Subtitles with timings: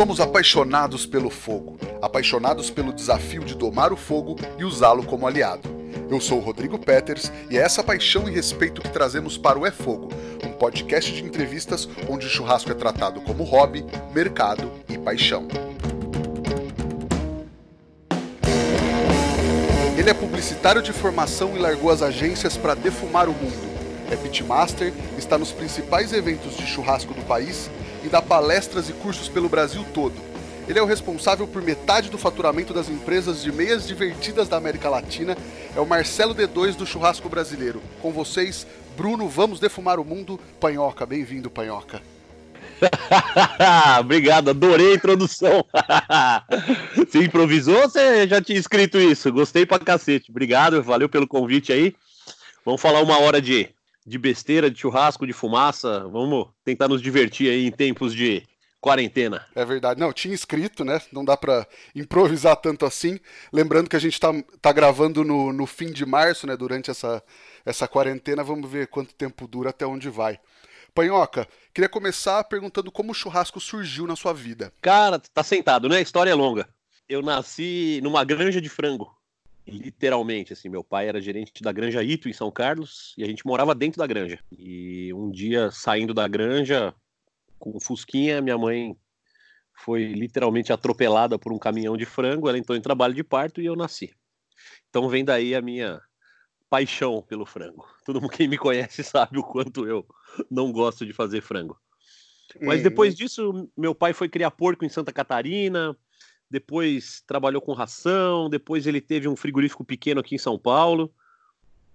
[0.00, 5.68] Somos apaixonados pelo fogo, apaixonados pelo desafio de domar o fogo e usá-lo como aliado.
[6.10, 9.66] Eu sou o Rodrigo Peters e é essa paixão e respeito que trazemos para o
[9.66, 10.08] É Fogo,
[10.42, 13.84] um podcast de entrevistas onde o churrasco é tratado como hobby,
[14.14, 15.46] mercado e paixão.
[19.98, 23.68] Ele é publicitário de formação e largou as agências para defumar o mundo.
[24.10, 27.70] É pitmaster, está nos principais eventos de churrasco do país
[28.04, 30.14] e dá palestras e cursos pelo Brasil todo.
[30.68, 34.88] Ele é o responsável por metade do faturamento das empresas de meias divertidas da América
[34.88, 35.36] Latina.
[35.74, 37.82] É o Marcelo D2 do churrasco brasileiro.
[38.00, 40.38] Com vocês, Bruno, vamos defumar o mundo.
[40.60, 42.00] Panhoca, bem-vindo, Panhoca.
[44.00, 45.64] Obrigado, adorei a introdução.
[46.96, 49.32] você improvisou ou você já tinha escrito isso?
[49.32, 50.30] Gostei pra cacete.
[50.30, 51.94] Obrigado, valeu pelo convite aí.
[52.64, 53.68] Vamos falar uma hora de
[54.10, 56.00] de besteira, de churrasco, de fumaça.
[56.08, 58.42] Vamos tentar nos divertir aí em tempos de
[58.80, 59.46] quarentena.
[59.54, 60.00] É verdade.
[60.00, 61.00] Não, tinha escrito, né?
[61.12, 63.20] Não dá para improvisar tanto assim.
[63.52, 66.56] Lembrando que a gente tá, tá gravando no, no fim de março, né?
[66.56, 67.22] Durante essa,
[67.64, 68.42] essa quarentena.
[68.42, 70.40] Vamos ver quanto tempo dura, até onde vai.
[70.92, 74.72] Panhoca, queria começar perguntando como o churrasco surgiu na sua vida.
[74.82, 75.98] Cara, tá sentado, né?
[75.98, 76.68] A história é longa.
[77.08, 79.19] Eu nasci numa granja de frango
[79.70, 83.46] literalmente, assim, meu pai era gerente da Granja Ito em São Carlos e a gente
[83.46, 84.38] morava dentro da granja.
[84.50, 86.94] E um dia saindo da granja
[87.58, 88.96] com um fusquinha, minha mãe
[89.84, 93.66] foi literalmente atropelada por um caminhão de frango, ela entrou em trabalho de parto e
[93.66, 94.14] eu nasci.
[94.88, 96.00] Então vem daí a minha
[96.68, 97.86] paixão pelo frango.
[98.04, 100.06] Todo mundo que me conhece sabe o quanto eu
[100.50, 101.78] não gosto de fazer frango.
[102.60, 105.96] Mas depois disso, meu pai foi criar porco em Santa Catarina,
[106.50, 111.14] depois trabalhou com ração, depois ele teve um frigorífico pequeno aqui em São Paulo.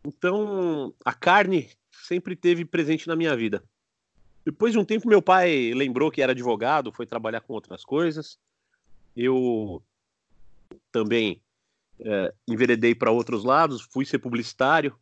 [0.05, 3.63] Então, a carne sempre teve presente na minha vida.
[4.45, 8.39] Depois de um tempo, meu pai lembrou que era advogado, foi trabalhar com outras coisas.
[9.15, 9.83] Eu
[10.91, 11.41] também
[11.99, 14.95] é, enveredei para outros lados, fui ser publicitário,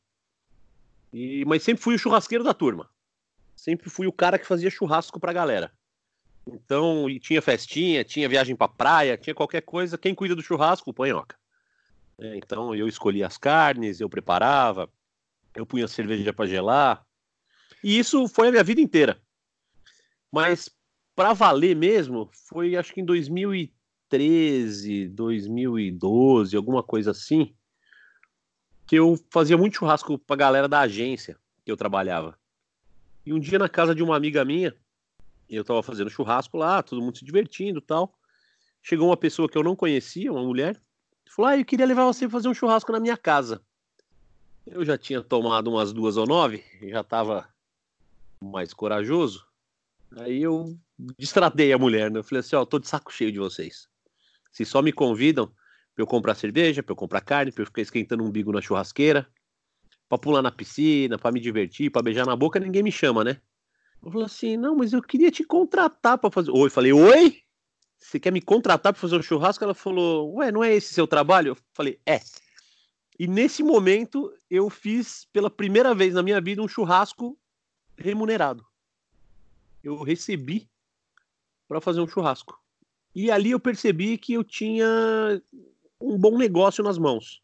[1.12, 2.90] e, mas sempre fui o churrasqueiro da turma.
[3.56, 5.72] Sempre fui o cara que fazia churrasco para a galera.
[6.46, 9.98] Então, e tinha festinha, tinha viagem pra praia, tinha qualquer coisa.
[9.98, 10.90] Quem cuida do churrasco?
[10.90, 11.38] O panhoca.
[12.20, 14.90] É, então, eu escolhia as carnes, eu preparava,
[15.56, 17.06] eu punha cerveja para gelar.
[17.84, 19.22] E isso foi a minha vida inteira.
[20.31, 20.70] Mas
[21.16, 27.56] para valer mesmo, foi acho que em 2013, 2012, alguma coisa assim,
[28.88, 32.38] que eu fazia muito churrasco pra galera da agência que eu trabalhava.
[33.25, 34.75] E um dia na casa de uma amiga minha,
[35.50, 38.18] eu tava fazendo churrasco lá, todo mundo se divertindo tal.
[38.81, 40.81] Chegou uma pessoa que eu não conhecia, uma mulher,
[41.30, 43.62] falou: Ah, eu queria levar você pra fazer um churrasco na minha casa.
[44.66, 47.48] Eu já tinha tomado umas duas ou nove, já tava
[48.42, 49.46] mais corajoso.
[50.18, 50.78] Aí eu
[51.18, 52.20] destratei a mulher, né?
[52.20, 53.88] Eu falei assim: Ó, tô de saco cheio de vocês.
[54.52, 57.81] Se só me convidam pra eu comprar cerveja, pra eu comprar carne, pra eu ficar
[57.81, 59.28] esquentando um umbigo na churrasqueira,
[60.08, 63.42] pra pular na piscina, pra me divertir, pra beijar na boca, ninguém me chama, né?
[64.03, 66.52] Eu falei assim, não, mas eu queria te contratar para fazer.
[66.52, 67.41] Oi, falei, oi?
[67.97, 69.64] Você quer me contratar para fazer um churrasco?
[69.64, 71.52] Ela falou, ué, não é esse seu trabalho?
[71.52, 72.19] Eu falei, é.
[73.18, 77.40] E nesse momento eu fiz pela primeira vez na minha vida um churrasco
[77.97, 78.66] remunerado.
[79.81, 80.69] Eu recebi
[81.68, 82.59] para fazer um churrasco.
[83.16, 84.86] E ali eu percebi que eu tinha
[86.02, 87.42] um bom negócio nas mãos.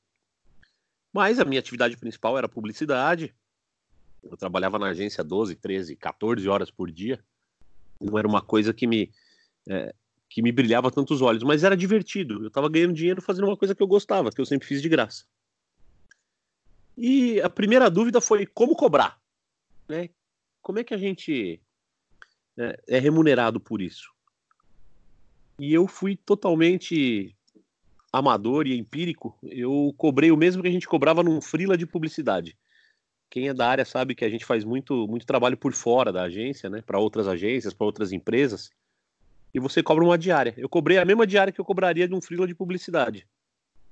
[1.14, 3.34] Mas a minha atividade principal era publicidade.
[4.24, 7.24] Eu trabalhava na agência 12, 13, 14 horas por dia.
[8.00, 9.12] Não era uma coisa que me,
[9.68, 9.94] é,
[10.30, 12.42] que me brilhava tanto os olhos, mas era divertido.
[12.44, 14.90] Eu estava ganhando dinheiro fazendo uma coisa que eu gostava, que eu sempre fiz de
[14.90, 15.26] graça.
[16.98, 19.20] E a primeira dúvida foi como cobrar,
[19.88, 20.10] né?
[20.62, 21.62] Como é que a gente
[22.58, 24.12] é, é remunerado por isso?
[25.58, 27.36] E eu fui totalmente
[28.12, 29.38] amador e empírico.
[29.44, 32.58] Eu cobrei o mesmo que a gente cobrava num frila de publicidade
[33.30, 36.24] quem é da área sabe que a gente faz muito, muito trabalho por fora da
[36.24, 36.82] agência, né?
[36.82, 38.72] Para outras agências, para outras empresas.
[39.54, 40.54] E você cobra uma diária.
[40.58, 43.28] Eu cobrei a mesma diária que eu cobraria de um freela de publicidade.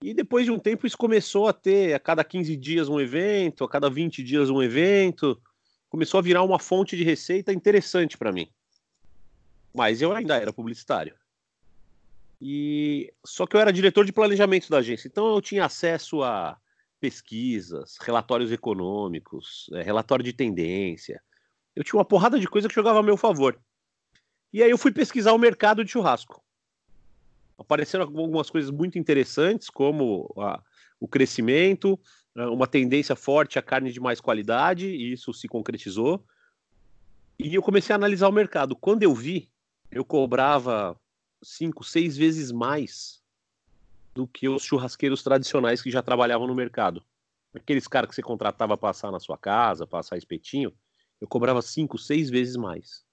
[0.02, 3.64] E depois de um tempo isso começou a ter a cada 15 dias um evento,
[3.64, 5.40] a cada 20 dias um evento.
[5.90, 8.50] Começou a virar uma fonte de receita interessante para mim.
[9.74, 11.16] Mas eu ainda era publicitário.
[12.42, 16.58] E só que eu era diretor de planejamento da agência, então eu tinha acesso a
[17.00, 21.22] pesquisas, relatórios econômicos, é, relatório de tendência.
[21.76, 23.60] Eu tinha uma porrada de coisa que jogava a meu favor.
[24.52, 26.44] E aí eu fui pesquisar o mercado de churrasco.
[27.58, 30.62] Apareceram algumas coisas muito interessantes, como a,
[31.00, 32.00] o crescimento,
[32.36, 36.24] né, uma tendência forte a carne de mais qualidade, e isso se concretizou.
[37.40, 38.76] E eu comecei a analisar o mercado.
[38.76, 39.52] Quando eu vi,
[39.92, 41.00] eu cobrava
[41.44, 43.17] cinco, seis vezes mais
[44.18, 47.04] do que os churrasqueiros tradicionais que já trabalhavam no mercado.
[47.54, 50.74] Aqueles caras que você contratava passar na sua casa, passar espetinho,
[51.22, 53.06] eu cobrava cinco, seis vezes mais.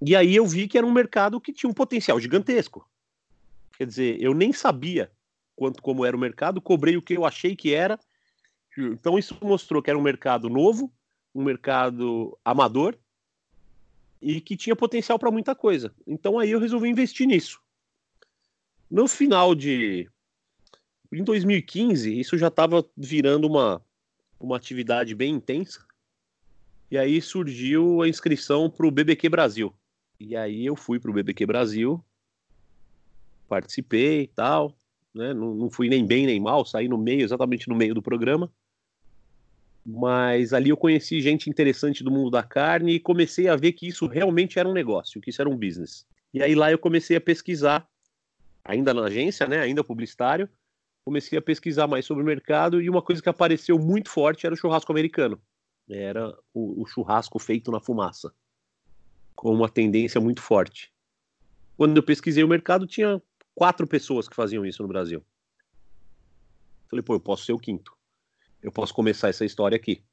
[0.00, 2.88] E aí eu vi que era um mercado que tinha um potencial gigantesco.
[3.76, 5.10] Quer dizer, eu nem sabia
[5.56, 7.98] quanto como era o mercado, cobrei o que eu achei que era.
[8.78, 10.92] Então isso mostrou que era um mercado novo,
[11.34, 12.96] um mercado amador
[14.22, 15.92] e que tinha potencial para muita coisa.
[16.06, 17.60] Então aí eu resolvi investir nisso.
[18.90, 20.10] No final de
[21.12, 23.82] em 2015, isso já estava virando uma
[24.38, 25.84] uma atividade bem intensa.
[26.90, 29.72] E aí surgiu a inscrição para o BBQ Brasil.
[30.18, 32.02] E aí eu fui para o BBQ Brasil,
[33.48, 34.74] participei e tal,
[35.14, 35.32] né?
[35.34, 38.50] Não, não fui nem bem nem mal, saí no meio, exatamente no meio do programa.
[39.84, 43.86] Mas ali eu conheci gente interessante do mundo da carne e comecei a ver que
[43.86, 46.06] isso realmente era um negócio, que isso era um business.
[46.32, 47.88] E aí lá eu comecei a pesquisar,
[48.64, 49.60] ainda na agência, né?
[49.60, 50.48] Ainda publicitário,
[51.04, 54.54] comecei a pesquisar mais sobre o mercado e uma coisa que apareceu muito forte era
[54.54, 55.40] o churrasco americano.
[55.88, 58.32] Era o, o churrasco feito na fumaça
[59.34, 60.92] com uma tendência muito forte.
[61.76, 63.22] Quando eu pesquisei o mercado, tinha
[63.54, 65.24] quatro pessoas que faziam isso no Brasil.
[66.90, 67.96] Falei, pô, eu posso ser o quinto.
[68.62, 70.04] Eu posso começar essa história aqui.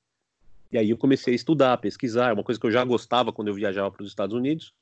[0.71, 3.49] E aí eu comecei a estudar, a pesquisar, uma coisa que eu já gostava quando
[3.49, 4.73] eu viajava para os Estados Unidos.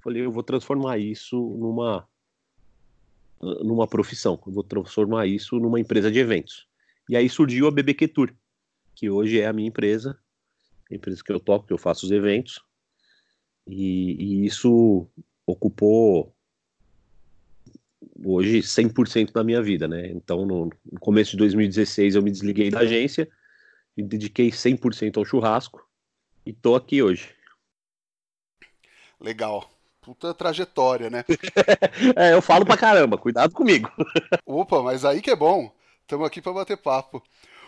[0.00, 2.08] Falei, eu vou transformar isso numa
[3.42, 6.66] numa profissão, eu vou transformar isso numa empresa de eventos.
[7.08, 8.34] E aí surgiu a BBQ Tour,
[8.94, 10.16] que hoje é a minha empresa,
[10.90, 12.60] a empresa que eu toco, que eu faço os eventos.
[13.66, 15.08] E, e isso
[15.46, 16.34] ocupou
[18.24, 20.08] hoje 100% da minha vida, né?
[20.08, 23.28] Então, no, no, começo de 2016, eu me desliguei da agência,
[23.96, 25.84] me dediquei 100% ao churrasco
[26.46, 27.34] e tô aqui hoje.
[29.20, 29.71] Legal.
[30.02, 31.24] Puta trajetória, né?
[32.16, 33.88] é, eu falo pra caramba, cuidado comigo.
[34.44, 35.72] Opa, mas aí que é bom.
[36.00, 37.22] Estamos aqui para bater papo.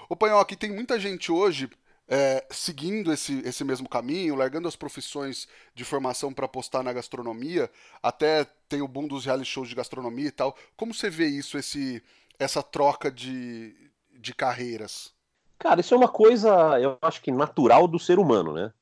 [0.09, 1.71] Ô, Panhoque, tem muita gente hoje
[2.09, 5.47] é, seguindo esse, esse mesmo caminho, largando as profissões
[5.77, 7.71] de formação para apostar na gastronomia,
[8.03, 10.57] até tem o boom dos reality shows de gastronomia e tal.
[10.77, 12.03] Como você vê isso, esse,
[12.37, 13.75] essa troca de,
[14.11, 15.15] de carreiras?
[15.57, 18.73] Cara, isso é uma coisa, eu acho que natural do ser humano, né?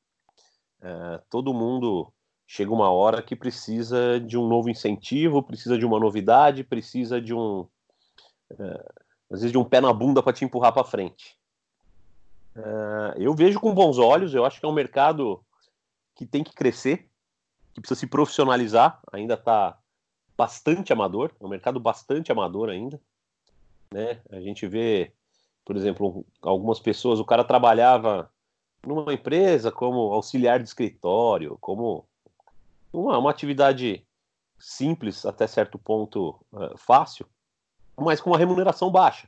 [0.81, 2.11] É, todo mundo
[2.45, 7.33] chega uma hora que precisa de um novo incentivo, precisa de uma novidade, precisa de
[7.33, 7.67] um.
[8.51, 8.91] É,
[9.31, 11.35] às vezes de um pé na bunda para te empurrar para frente.
[12.55, 15.43] Uh, eu vejo com bons olhos, eu acho que é um mercado
[16.15, 17.09] que tem que crescer,
[17.73, 19.75] que precisa se profissionalizar, ainda está
[20.37, 23.01] bastante amador, é um mercado bastante amador ainda.
[23.91, 24.19] Né?
[24.29, 25.11] A gente vê,
[25.65, 28.31] por exemplo, algumas pessoas, o cara trabalhava
[28.85, 32.05] numa empresa como auxiliar de escritório, como
[32.93, 34.05] uma, uma atividade
[34.59, 37.25] simples, até certo ponto uh, fácil,
[37.97, 39.27] mas com uma remuneração baixa.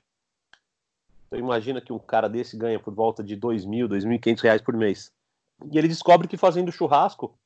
[1.28, 4.20] Então imagina que um cara desse ganha por volta de dois mil, dois mil e
[4.20, 5.12] quinhentos reais por mês.
[5.72, 7.38] E ele descobre que fazendo churrasco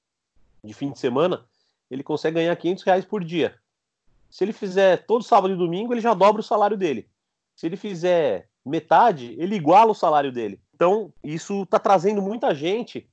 [0.63, 1.45] de fim de semana,
[1.89, 3.57] ele consegue ganhar 500 reais por dia.
[4.29, 7.09] Se ele fizer todo sábado e domingo, ele já dobra o salário dele.
[7.55, 10.61] Se ele fizer metade, ele iguala o salário dele.
[10.75, 13.09] Então, isso está trazendo muita gente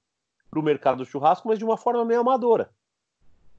[0.50, 2.70] para o mercado do churrasco, mas de uma forma meio amadora.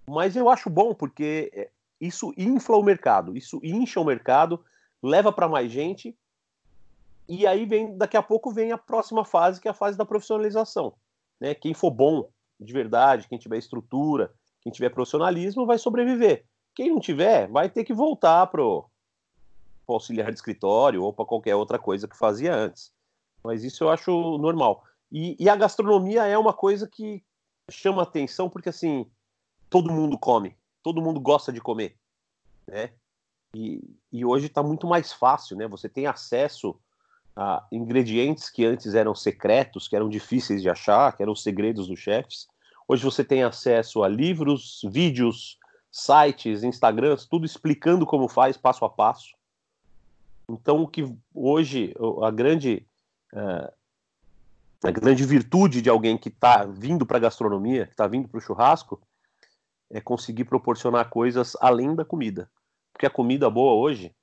[0.09, 4.63] Mas eu acho bom, porque é, isso infla o mercado, isso incha o mercado,
[5.01, 6.15] leva para mais gente
[7.27, 10.05] e aí vem, daqui a pouco vem a próxima fase, que é a fase da
[10.05, 10.93] profissionalização.
[11.39, 11.53] Né?
[11.53, 12.29] Quem for bom
[12.60, 16.46] de verdade, quem tiver estrutura, quem tiver profissionalismo, vai sobreviver.
[16.74, 18.89] Quem não tiver, vai ter que voltar pro,
[19.86, 22.91] pro auxiliar de escritório ou para qualquer outra coisa que fazia antes.
[23.43, 24.84] Mas isso eu acho normal.
[25.12, 27.24] E, e, a gastronomia é uma coisa que
[27.70, 29.10] chama atenção porque assim
[29.69, 31.95] todo mundo come, todo mundo gosta de comer,
[32.67, 32.91] né?
[33.53, 33.81] E,
[34.12, 35.67] e hoje está muito mais fácil, né?
[35.67, 36.79] Você tem acesso
[37.36, 41.88] ah, ingredientes que antes eram secretos, que eram difíceis de achar, que eram os segredos
[41.88, 42.47] dos chefes.
[42.88, 45.57] Hoje você tem acesso a livros, vídeos,
[45.91, 49.36] sites, Instagrams, tudo explicando como faz passo a passo.
[50.50, 51.93] Então, o que hoje
[52.24, 52.86] a grande
[53.33, 53.71] uh,
[54.83, 58.38] a grande virtude de alguém que está vindo para a gastronomia, que está vindo para
[58.38, 59.01] o churrasco,
[59.91, 62.50] é conseguir proporcionar coisas além da comida.
[62.91, 64.13] Porque a comida boa hoje,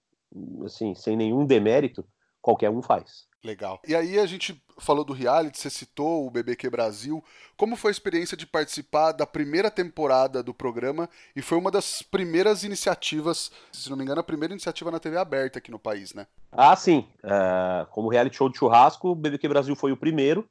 [0.64, 2.04] assim, sem nenhum demérito,
[2.40, 3.26] qualquer um faz.
[3.44, 3.78] Legal.
[3.86, 7.22] E aí a gente falou do reality, você citou o BBQ Brasil.
[7.58, 11.10] Como foi a experiência de participar da primeira temporada do programa?
[11.36, 15.18] E foi uma das primeiras iniciativas, se não me engano, a primeira iniciativa na TV
[15.18, 16.26] aberta aqui no país, né?
[16.50, 17.06] Ah, sim.
[17.22, 20.48] Uh, como reality show de churrasco, o BBQ Brasil foi o primeiro.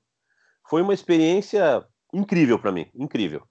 [0.70, 3.44] Foi uma experiência incrível para mim, incrível.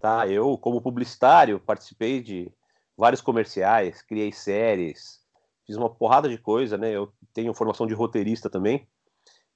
[0.00, 0.26] Tá?
[0.26, 2.50] Eu, como publicitário, participei de
[2.96, 5.20] vários comerciais, criei séries,
[5.66, 6.90] fiz uma porrada de coisa, né?
[6.90, 8.88] Eu tenho formação de roteirista também.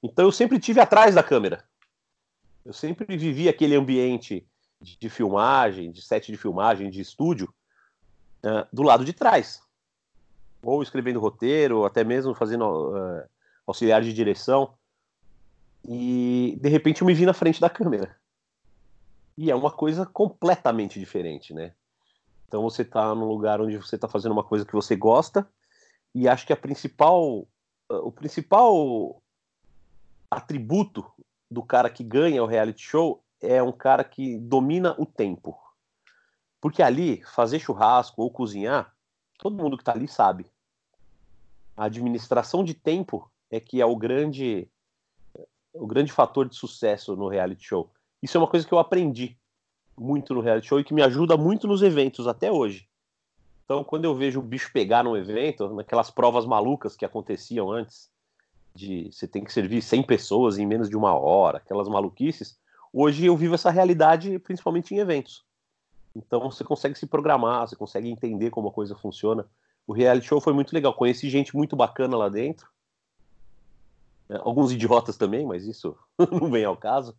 [0.01, 1.63] Então eu sempre tive atrás da câmera.
[2.63, 4.47] Eu sempre vivi aquele ambiente
[4.79, 7.53] de, filmagem, de set de filmagem, de estúdio,
[8.43, 9.61] uh, do lado de trás.
[10.61, 13.23] Ou escrevendo roteiro, ou até mesmo fazendo uh,
[13.65, 14.73] auxiliar de direção.
[15.87, 18.15] E de repente eu me vi na frente da câmera.
[19.37, 21.73] E é uma coisa completamente diferente, né?
[22.47, 25.47] Então você está num lugar onde você está fazendo uma coisa que você gosta
[26.13, 27.45] e acho que a principal,
[27.89, 29.21] o principal
[30.31, 31.05] atributo
[31.51, 35.57] do cara que ganha o reality show é um cara que domina o tempo.
[36.61, 38.93] Porque ali, fazer churrasco ou cozinhar,
[39.37, 40.45] todo mundo que está ali sabe.
[41.75, 44.67] A administração de tempo é que é o grande
[45.73, 47.91] o grande fator de sucesso no reality show.
[48.25, 49.37] Isso é uma coisa que eu aprendi
[49.95, 52.89] muito no reality show e que me ajuda muito nos eventos até hoje.
[53.63, 58.09] Então, quando eu vejo o bicho pegar num evento, naquelas provas malucas que aconteciam antes,
[58.73, 62.57] de você tem que servir 100 pessoas em menos de uma hora, aquelas maluquices,
[62.91, 65.45] hoje eu vivo essa realidade principalmente em eventos.
[66.15, 69.45] Então, você consegue se programar, você consegue entender como a coisa funciona.
[69.85, 72.67] O reality show foi muito legal, conheci gente muito bacana lá dentro.
[74.27, 77.15] É, alguns idiotas também, mas isso não vem ao caso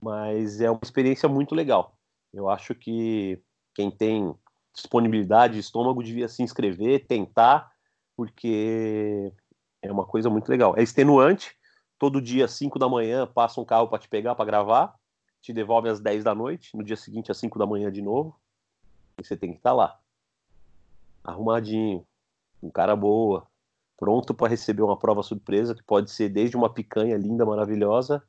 [0.00, 1.96] mas é uma experiência muito legal.
[2.32, 3.42] Eu acho que
[3.74, 4.34] quem tem
[4.74, 7.70] disponibilidade de estômago devia se inscrever, tentar,
[8.16, 9.32] porque
[9.82, 10.74] é uma coisa muito legal.
[10.76, 11.56] É extenuante,
[11.98, 14.94] todo dia, 5 da manhã, passa um carro para te pegar para gravar,
[15.42, 18.38] te devolve às 10 da noite, no dia seguinte às 5 da manhã de novo,
[19.18, 20.00] e você tem que estar tá lá.
[21.24, 22.06] Arrumadinho,
[22.62, 23.46] um cara boa,
[23.96, 28.22] pronto para receber uma prova surpresa, que pode ser desde uma picanha linda, maravilhosa,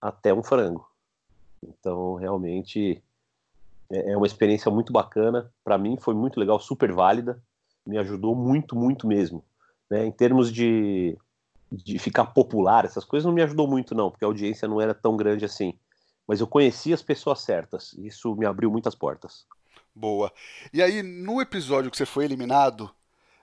[0.00, 0.88] até um frango.
[1.62, 3.02] Então, realmente
[3.90, 5.50] é, é uma experiência muito bacana.
[5.64, 7.42] Para mim, foi muito legal, super válida.
[7.86, 9.44] Me ajudou muito, muito mesmo.
[9.90, 10.04] Né?
[10.06, 11.16] Em termos de,
[11.70, 14.94] de ficar popular, essas coisas não me ajudou muito, não, porque a audiência não era
[14.94, 15.74] tão grande assim.
[16.26, 17.94] Mas eu conheci as pessoas certas.
[17.94, 19.46] Isso me abriu muitas portas.
[19.94, 20.32] Boa.
[20.72, 22.90] E aí, no episódio que você foi eliminado,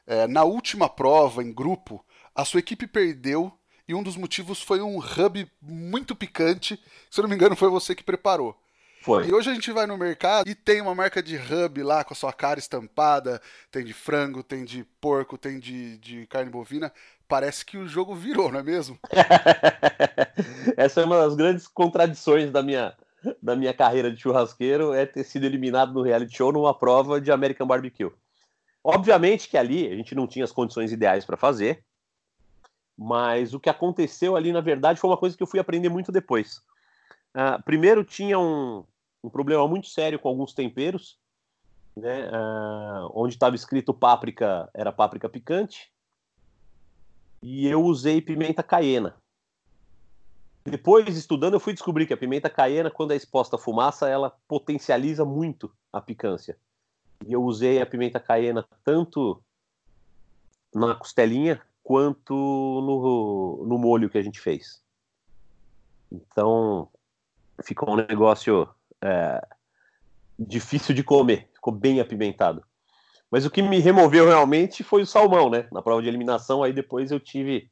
[0.05, 3.51] é, na última prova em grupo, a sua equipe perdeu
[3.87, 6.79] e um dos motivos foi um hub muito picante.
[7.09, 8.57] Se eu não me engano, foi você que preparou.
[9.01, 9.27] Foi.
[9.27, 12.13] E hoje a gente vai no mercado e tem uma marca de hub lá com
[12.13, 13.39] a sua cara estampada.
[13.69, 16.91] Tem de frango, tem de porco, tem de, de carne bovina.
[17.27, 18.97] Parece que o jogo virou, não é mesmo?
[20.75, 22.95] Essa é uma das grandes contradições da minha,
[23.41, 27.31] da minha carreira de churrasqueiro, é ter sido eliminado no reality show numa prova de
[27.31, 28.11] American Barbecue.
[28.83, 31.83] Obviamente que ali a gente não tinha as condições ideais para fazer,
[32.97, 36.11] mas o que aconteceu ali, na verdade, foi uma coisa que eu fui aprender muito
[36.11, 36.57] depois.
[37.35, 38.85] Uh, primeiro, tinha um,
[39.23, 41.19] um, problema muito sério com alguns temperos,
[41.95, 42.29] né?
[42.29, 45.91] Uh, onde estava escrito páprica, era páprica picante,
[47.41, 49.15] e eu usei pimenta caiena.
[50.63, 54.31] Depois, estudando, eu fui descobrir que a pimenta caiena, quando é exposta à fumaça, ela
[54.47, 56.57] potencializa muito a picância.
[57.27, 59.43] E eu usei a pimenta caiena tanto
[60.73, 64.81] na costelinha quanto no, no molho que a gente fez.
[66.11, 66.89] Então,
[67.63, 68.67] ficou um negócio
[68.99, 69.47] é,
[70.37, 72.63] difícil de comer, ficou bem apimentado.
[73.29, 75.67] Mas o que me removeu realmente foi o salmão, né?
[75.71, 77.69] Na prova de eliminação, aí depois eu tive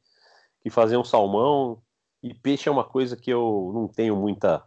[0.62, 1.82] que fazer um salmão.
[2.22, 4.62] E peixe é uma coisa que eu não tenho muita,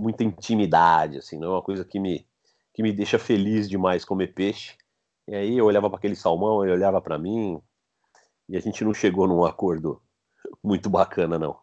[0.00, 2.26] muita intimidade, assim, não é uma coisa que me,
[2.72, 4.78] que me deixa feliz demais comer peixe.
[5.26, 7.60] E aí eu olhava para aquele salmão, ele olhava para mim,
[8.48, 10.00] e a gente não chegou num acordo
[10.62, 11.58] muito bacana, não.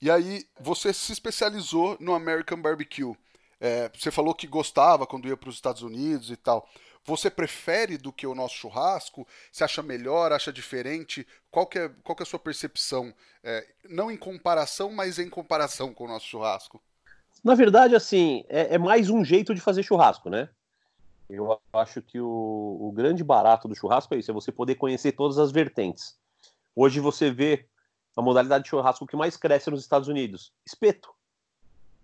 [0.00, 3.16] E aí, você se especializou no American Barbecue.
[3.58, 6.68] É, você falou que gostava quando ia para os Estados Unidos e tal.
[7.04, 9.26] Você prefere do que o nosso churrasco?
[9.50, 11.26] Você acha melhor, acha diferente?
[11.50, 13.14] Qual que é, qual que é a sua percepção?
[13.42, 16.82] É, não em comparação, mas em comparação com o nosso churrasco.
[17.44, 20.48] Na verdade, assim, é, é mais um jeito de fazer churrasco, né?
[21.28, 25.12] Eu acho que o, o, grande barato do churrasco é isso, é você poder conhecer
[25.12, 26.16] todas as vertentes.
[26.74, 27.66] Hoje você vê
[28.16, 31.12] a modalidade de churrasco que mais cresce nos Estados Unidos, espeto.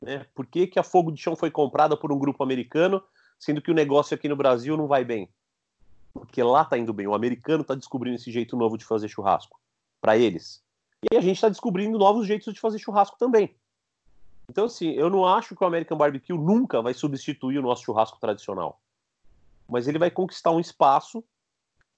[0.01, 0.27] Né?
[0.35, 3.03] Por que, que a Fogo de Chão foi comprada por um grupo americano,
[3.39, 5.29] sendo que o negócio aqui no Brasil não vai bem?
[6.13, 9.59] Porque lá tá indo bem, o americano tá descobrindo esse jeito novo de fazer churrasco,
[10.01, 10.63] para eles.
[11.11, 13.55] E a gente está descobrindo novos jeitos de fazer churrasco também.
[14.49, 18.19] Então, assim, eu não acho que o American Barbecue nunca vai substituir o nosso churrasco
[18.21, 18.81] tradicional
[19.73, 21.25] mas ele vai conquistar um espaço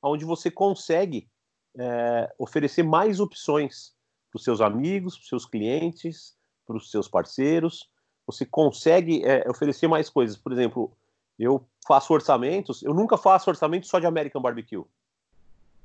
[0.03, 1.29] onde você consegue
[1.77, 3.93] é, oferecer mais opções
[4.31, 7.91] para os seus amigos, para os seus clientes, para os seus parceiros,
[8.27, 10.37] você consegue é, oferecer mais coisas.
[10.37, 10.97] Por exemplo,
[11.39, 14.85] eu faço orçamentos, eu nunca faço orçamento só de American Barbecue.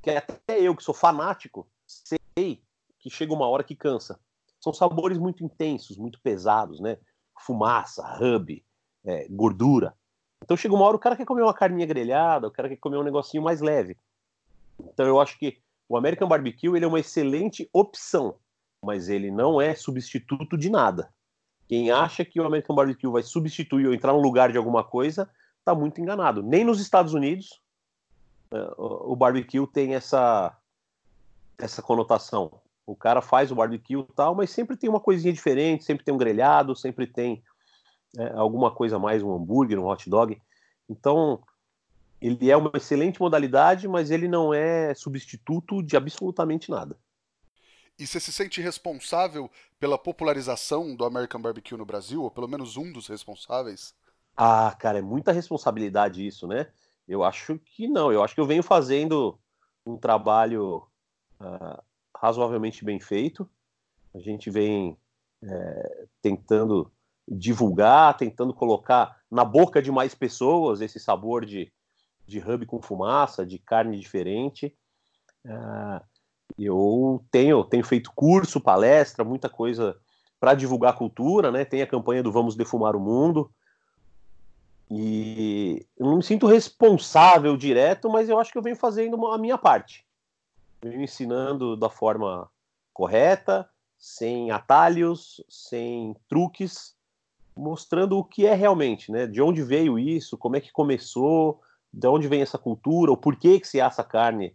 [0.02, 2.62] Que até eu, que sou fanático, sei
[2.98, 4.18] que chega uma hora que cansa.
[4.60, 6.98] São sabores muito intensos, muito pesados, né?
[7.38, 8.64] Fumaça, hub,
[9.04, 9.94] é, gordura.
[10.42, 12.96] Então chega uma hora o cara quer comer uma carninha grelhada, o cara quer comer
[12.96, 13.96] um negocinho mais leve.
[14.78, 18.36] Então eu acho que o American Barbecue ele é uma excelente opção,
[18.82, 21.12] mas ele não é substituto de nada.
[21.68, 25.30] Quem acha que o American Barbecue vai substituir ou entrar no lugar de alguma coisa,
[25.58, 26.42] está muito enganado.
[26.42, 27.60] Nem nos Estados Unidos
[28.50, 30.56] é, o barbecue tem essa
[31.56, 32.50] essa conotação.
[32.86, 36.12] O cara faz o barbecue e tal, mas sempre tem uma coisinha diferente, sempre tem
[36.12, 37.42] um grelhado, sempre tem
[38.16, 40.40] é, alguma coisa mais, um hambúrguer, um hot dog.
[40.88, 41.42] Então,
[42.20, 46.96] ele é uma excelente modalidade, mas ele não é substituto de absolutamente nada.
[47.98, 52.76] E você se sente responsável pela popularização do American Barbecue no Brasil, ou pelo menos
[52.76, 53.94] um dos responsáveis?
[54.36, 56.68] Ah, cara, é muita responsabilidade isso, né?
[57.06, 58.10] Eu acho que não.
[58.10, 59.38] Eu acho que eu venho fazendo
[59.84, 60.86] um trabalho
[61.40, 61.82] uh,
[62.16, 63.48] razoavelmente bem feito.
[64.14, 64.96] A gente vem
[65.42, 66.90] é, tentando
[67.30, 71.72] divulgar, tentando colocar na boca de mais pessoas esse sabor de,
[72.26, 74.74] de hub com fumaça, de carne diferente.
[75.44, 76.04] Uh,
[76.58, 79.96] eu tenho, tenho feito curso, palestra, muita coisa
[80.40, 81.64] para divulgar a cultura, né?
[81.64, 83.52] Tem a campanha do Vamos Defumar o Mundo.
[84.90, 89.38] E eu não me sinto responsável direto, mas eu acho que eu venho fazendo a
[89.38, 90.04] minha parte.
[90.82, 92.50] Venho ensinando da forma
[92.92, 96.96] correta, sem atalhos, sem truques,
[97.56, 99.26] mostrando o que é realmente, né?
[99.26, 101.60] De onde veio isso, como é que começou,
[101.92, 104.54] de onde vem essa cultura, o porquê que se assa carne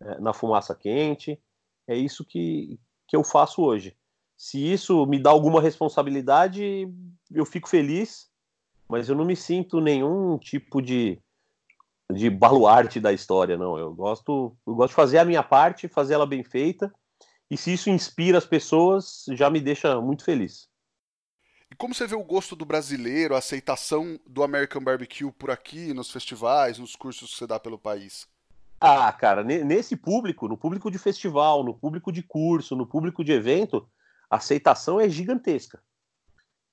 [0.00, 1.40] é, na fumaça quente.
[1.86, 3.96] É isso que, que eu faço hoje.
[4.36, 6.88] Se isso me dá alguma responsabilidade,
[7.30, 8.30] eu fico feliz,
[8.88, 11.20] mas eu não me sinto nenhum tipo de,
[12.12, 13.76] de baluarte da história, não.
[13.76, 16.92] Eu gosto, eu gosto de fazer a minha parte, fazer ela bem feita,
[17.50, 20.68] e se isso inspira as pessoas, já me deixa muito feliz.
[21.78, 26.10] Como você vê o gosto do brasileiro, a aceitação do American Barbecue por aqui, nos
[26.10, 28.26] festivais, nos cursos que você dá pelo país?
[28.80, 33.30] Ah, cara, nesse público, no público de festival, no público de curso, no público de
[33.30, 33.88] evento,
[34.28, 35.80] a aceitação é gigantesca.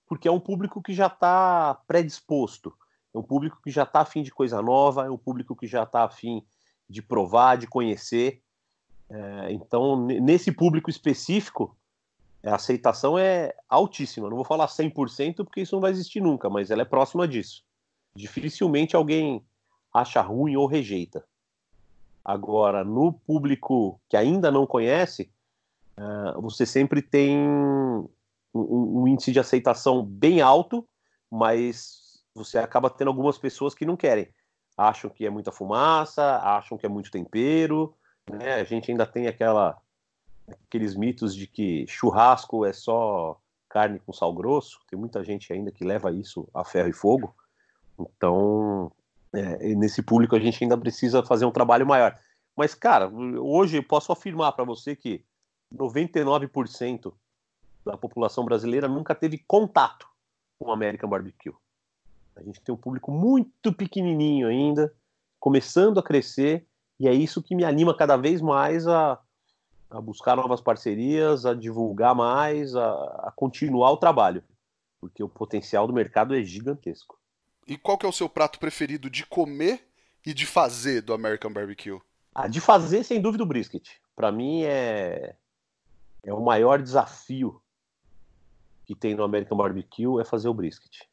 [0.08, 2.76] Porque é um público que já está predisposto,
[3.13, 5.84] é um público que já está afim de coisa nova, é um público que já
[5.84, 6.44] está afim
[6.89, 8.41] de provar, de conhecer.
[9.08, 11.78] É, então, nesse público específico,
[12.45, 14.29] a aceitação é altíssima.
[14.29, 17.63] Não vou falar 100% porque isso não vai existir nunca, mas ela é próxima disso.
[18.15, 19.43] Dificilmente alguém
[19.93, 21.25] acha ruim ou rejeita.
[22.23, 25.31] Agora, no público que ainda não conhece,
[25.97, 27.38] uh, você sempre tem
[28.53, 30.88] um, índice de aceitação bem alto,
[31.29, 34.29] mas você acaba tendo algumas pessoas que não querem.
[34.77, 37.93] Acham que é muita fumaça, acham que é muito tempero.
[38.29, 38.55] Né?
[38.55, 39.77] A gente ainda tem aquela,
[40.47, 44.79] aqueles mitos de que churrasco é só carne com sal grosso.
[44.89, 47.36] Tem muita gente ainda que leva isso a ferro e fogo.
[47.99, 48.91] Então,
[49.34, 52.17] é, nesse público a gente ainda precisa fazer um trabalho maior.
[52.55, 55.23] Mas, cara, hoje posso afirmar para você que
[55.73, 57.13] 99%
[57.86, 60.08] da população brasileira nunca teve contato
[60.58, 61.53] com American Barbecue.
[62.36, 64.93] A gente tem um público muito pequenininho ainda,
[65.39, 66.65] começando a crescer,
[66.99, 69.19] e é isso que me anima cada vez mais a,
[69.95, 72.91] a buscar novas parcerias, a divulgar mais, a,
[73.27, 74.43] a continuar o trabalho,
[74.99, 77.17] porque o potencial do mercado é gigantesco.
[77.65, 79.88] E qual que é o seu prato preferido de comer
[80.25, 81.99] e de fazer do American Barbecue?
[82.34, 83.89] Ah, de fazer, sem dúvida, o brisket.
[84.15, 85.36] Para mim é
[86.23, 87.62] é o maior desafio
[88.84, 91.08] que tem no American Barbecue é fazer o brisket.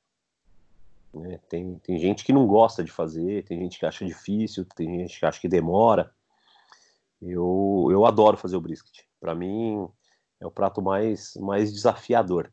[1.15, 5.01] É, tem, tem gente que não gosta de fazer, tem gente que acha difícil, tem
[5.01, 6.13] gente que acha que demora.
[7.23, 9.05] Eu, eu adoro fazer o brisket.
[9.21, 9.89] Para mim
[10.41, 12.51] é o prato mais, mais desafiador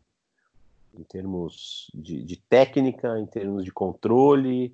[0.93, 4.73] em termos de, de, técnica, em termos de controle, em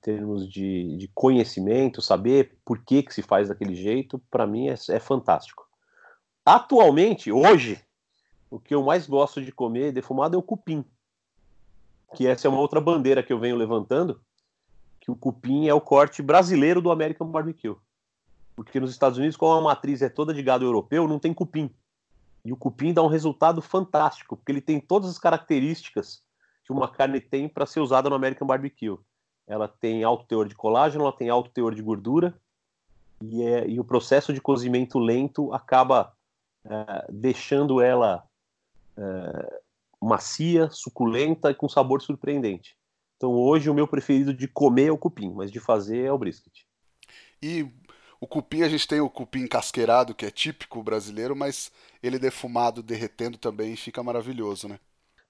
[0.00, 4.74] termos de, de, conhecimento, saber por que, que se faz daquele jeito, para mim é,
[4.90, 5.66] é, fantástico.
[6.44, 7.80] Atualmente, hoje,
[8.50, 10.84] o que eu mais gosto de comer defumado é o cupim,
[12.14, 14.20] que essa é uma outra bandeira que eu venho levantando,
[15.00, 17.76] que o cupim é o corte brasileiro do American Barbecue.
[18.56, 21.70] Porque nos Estados Unidos, como a matriz é toda de gado europeu, não tem cupim.
[22.44, 26.22] E o cupim dá um resultado fantástico, porque ele tem todas as características
[26.64, 28.98] que uma carne tem para ser usada no American Barbecue.
[29.46, 32.34] Ela tem alto teor de colágeno, ela tem alto teor de gordura,
[33.22, 36.12] e, é, e o processo de cozimento lento acaba
[36.64, 38.24] é, deixando ela
[38.96, 39.60] é,
[40.00, 42.76] macia, suculenta e com sabor surpreendente.
[43.16, 46.18] Então hoje o meu preferido de comer é o cupim, mas de fazer é o
[46.18, 46.64] brisket.
[47.42, 47.70] E
[48.26, 51.70] o cupim, a gente tem o cupim casqueirado, que é típico brasileiro, mas
[52.02, 54.80] ele defumado, derretendo também fica maravilhoso, né?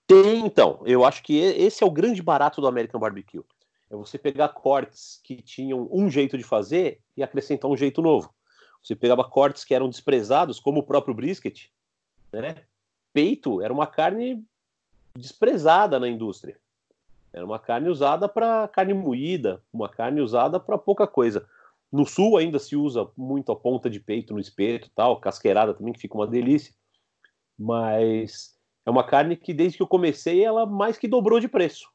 [0.07, 0.81] Tem, então.
[0.87, 3.45] Eu acho que esse é o grande barato do American Barbecue.
[3.91, 8.35] É você pegar cortes que tinham um jeito de fazer e acrescentar um jeito novo.
[8.83, 11.69] Você pegava cortes que eram desprezados, como o próprio brisket,
[12.33, 12.55] né?
[13.13, 14.43] Peito era uma carne
[15.15, 16.59] desprezada na indústria.
[17.31, 21.47] Era uma carne usada para carne moída, uma carne usada para pouca coisa.
[21.97, 25.95] No sul ainda se usa muito a ponta de peito no espeto, tal, casqueirada também
[25.95, 26.75] que fica uma delícia.
[27.59, 28.55] Mas
[28.85, 31.89] é uma carne que desde que eu comecei ela mais que dobrou de preço.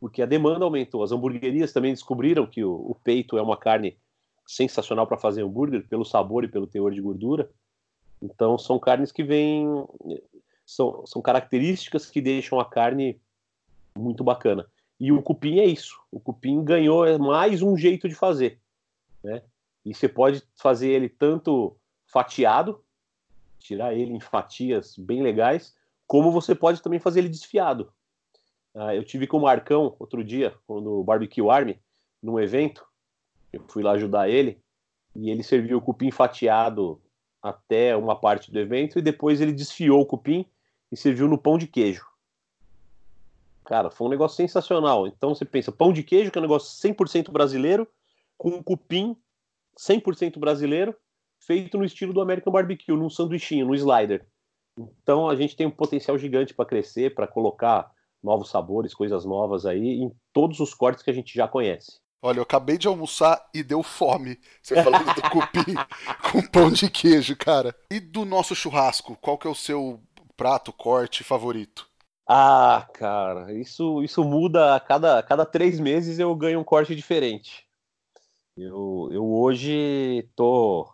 [0.00, 1.02] Porque a demanda aumentou.
[1.02, 3.98] As hamburguerias também descobriram que o, o peito é uma carne
[4.46, 7.50] sensacional para fazer hambúrguer pelo sabor e pelo teor de gordura.
[8.22, 9.66] Então são carnes que vêm
[10.64, 13.20] são, são características que deixam a carne
[13.94, 14.66] muito bacana.
[14.98, 16.00] E o cupim é isso.
[16.10, 18.58] O cupim ganhou mais um jeito de fazer.
[19.22, 19.42] Né?
[19.84, 22.82] E você pode fazer ele tanto fatiado,
[23.58, 25.74] tirar ele em fatias bem legais,
[26.06, 27.92] como você pode também fazer ele desfiado.
[28.74, 31.80] Ah, eu tive com o Marcão outro dia, no Barbecue Army,
[32.22, 32.86] num evento.
[33.52, 34.60] Eu fui lá ajudar ele
[35.14, 37.00] e ele serviu o cupim fatiado
[37.42, 40.46] até uma parte do evento e depois ele desfiou o cupim
[40.92, 42.06] e serviu no pão de queijo.
[43.64, 45.06] Cara, foi um negócio sensacional.
[45.06, 47.86] Então você pensa, pão de queijo, que é um negócio 100% brasileiro,
[48.40, 49.14] com um cupim
[49.78, 50.96] 100% brasileiro,
[51.38, 54.26] feito no estilo do American Barbecue, num sanduichinho, no slider.
[54.78, 57.90] Então a gente tem um potencial gigante para crescer, para colocar
[58.22, 62.00] novos sabores, coisas novas aí em todos os cortes que a gente já conhece.
[62.22, 64.38] Olha, eu acabei de almoçar e deu fome.
[64.62, 65.74] Você falando do cupim
[66.32, 67.76] com pão de queijo, cara.
[67.90, 70.00] E do nosso churrasco, qual que é o seu
[70.34, 71.86] prato, corte favorito?
[72.26, 76.96] Ah, cara, isso, isso muda a cada, a cada três meses eu ganho um corte
[76.96, 77.68] diferente.
[78.56, 80.88] Eu, eu hoje tô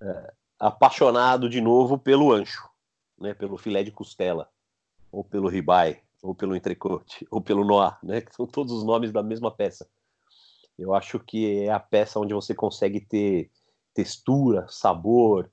[0.00, 2.68] é, apaixonado de novo pelo ancho,
[3.18, 4.48] né, pelo filé de costela,
[5.10, 9.12] ou pelo ribeye, ou pelo entrecote, ou pelo noir, né, que são todos os nomes
[9.12, 9.88] da mesma peça.
[10.78, 13.50] Eu acho que é a peça onde você consegue ter
[13.94, 15.50] textura, sabor,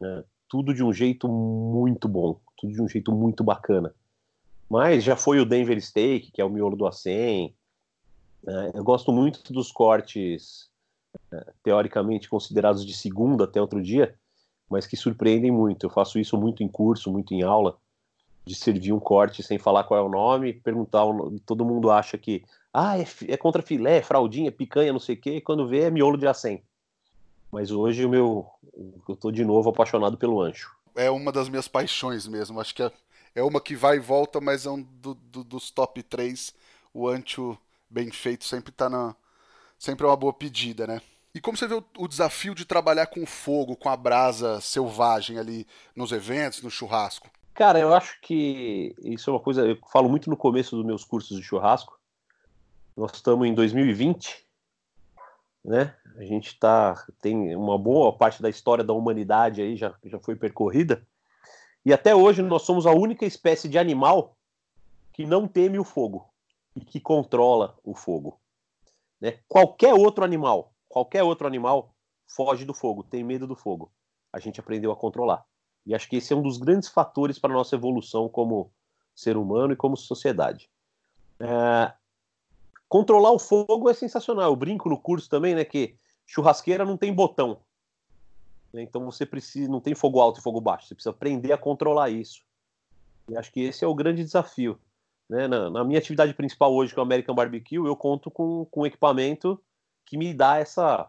[0.00, 0.24] né?
[0.48, 3.94] tudo de um jeito muito bom, tudo de um jeito muito bacana.
[4.70, 7.54] Mas já foi o Denver Steak, que é o miolo do acém.
[8.44, 8.70] Né?
[8.74, 10.68] Eu gosto muito dos cortes
[11.32, 14.14] né, teoricamente considerados de segunda até outro dia,
[14.68, 15.86] mas que surpreendem muito.
[15.86, 17.76] Eu faço isso muito em curso, muito em aula,
[18.44, 21.04] de servir um corte sem falar qual é o nome, perguntar,
[21.46, 25.20] todo mundo acha que ah, é, é contra filé, é fraldinha, picanha, não sei o
[25.20, 26.62] quê, e quando vê é miolo de acém.
[27.50, 28.46] Mas hoje o meu,
[29.08, 30.74] eu tô de novo apaixonado pelo ancho.
[30.96, 32.60] É uma das minhas paixões mesmo.
[32.60, 32.90] Acho que é,
[33.36, 36.52] é uma que vai e volta, mas é um do, do, dos top 3.
[36.92, 37.56] O ancho
[37.94, 39.14] bem feito sempre tá na.
[39.78, 41.00] Sempre é uma boa pedida, né?
[41.34, 45.38] E como você vê o, o, desafio de trabalhar com fogo, com a brasa selvagem
[45.38, 47.28] ali nos eventos, no churrasco?
[47.52, 49.62] Cara, eu acho que isso é uma coisa.
[49.62, 51.98] Eu falo muito no começo dos meus cursos de churrasco.
[52.96, 54.44] Nós estamos em 2020,
[55.64, 55.94] né?
[56.16, 60.36] A gente está tem uma boa parte da história da humanidade aí já, já foi
[60.36, 61.06] percorrida.
[61.84, 64.36] E até hoje nós somos a única espécie de animal
[65.12, 66.33] que não teme o fogo
[66.76, 68.40] e que controla o fogo.
[69.20, 69.38] Né?
[69.48, 71.94] Qualquer outro animal, qualquer outro animal
[72.26, 73.92] foge do fogo, tem medo do fogo.
[74.32, 75.44] A gente aprendeu a controlar.
[75.86, 78.72] E acho que esse é um dos grandes fatores para a nossa evolução como
[79.14, 80.68] ser humano e como sociedade.
[81.38, 81.92] É,
[82.94, 84.50] Controlar o fogo é sensacional.
[84.50, 85.64] Eu brinco no curso também, né?
[85.64, 87.58] Que churrasqueira não tem botão.
[88.72, 90.86] Né, então você precisa, não tem fogo alto e fogo baixo.
[90.86, 92.44] Você precisa aprender a controlar isso.
[93.28, 94.78] E acho que esse é o grande desafio.
[95.28, 95.48] Né?
[95.48, 98.86] Na, na, minha atividade principal hoje, que é o American Barbecue, eu conto com, com
[98.86, 99.60] equipamento
[100.04, 101.08] que me dá essa,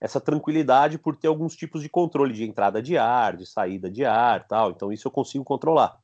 [0.00, 4.04] essa tranquilidade por ter alguns tipos de controle de entrada de ar, de saída de
[4.04, 4.70] ar, tal.
[4.70, 5.98] Então isso eu consigo controlar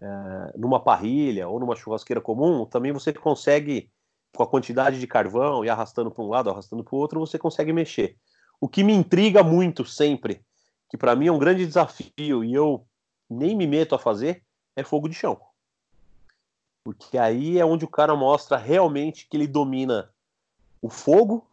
[0.00, 3.90] é, numa parrilha ou numa churrasqueira comum, também você consegue,
[4.34, 7.38] com a quantidade de carvão e arrastando para um lado, arrastando para o outro, você
[7.38, 8.16] consegue mexer.
[8.60, 10.44] O que me intriga muito sempre,
[10.88, 12.86] que para mim é um grande desafio e eu
[13.28, 14.42] nem me meto a fazer,
[14.76, 15.40] é fogo de chão.
[16.84, 20.10] Porque aí é onde o cara mostra realmente que ele domina
[20.80, 21.46] o fogo,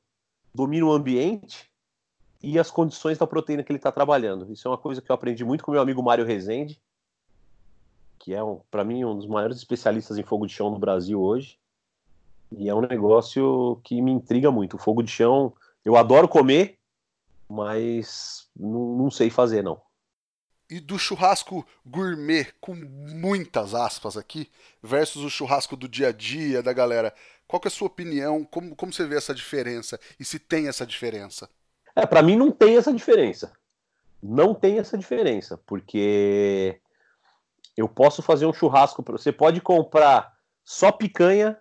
[0.54, 1.70] domina o ambiente
[2.42, 4.52] e as condições da proteína que ele está trabalhando.
[4.52, 6.82] Isso é uma coisa que eu aprendi muito com meu amigo Mário Rezende,
[8.18, 11.22] que é, um, para mim, um dos maiores especialistas em fogo de chão no Brasil
[11.22, 11.58] hoje.
[12.52, 14.76] E é um negócio que me intriga muito.
[14.76, 15.54] O fogo de chão,
[15.86, 16.80] eu adoro comer,
[17.48, 19.80] mas não, não sei fazer, não.
[20.70, 24.52] E do churrasco gourmet, com muitas aspas aqui,
[24.84, 27.14] versus o churrasco do dia a dia da galera,
[27.48, 28.44] qual é a sua opinião?
[28.44, 30.00] Como, como você vê essa diferença?
[30.20, 31.50] E se tem essa diferença?
[31.96, 33.52] É, para mim não tem essa diferença.
[34.22, 36.80] Não tem essa diferença, porque
[37.76, 39.04] eu posso fazer um churrasco.
[39.08, 41.58] Você pode comprar só picanha,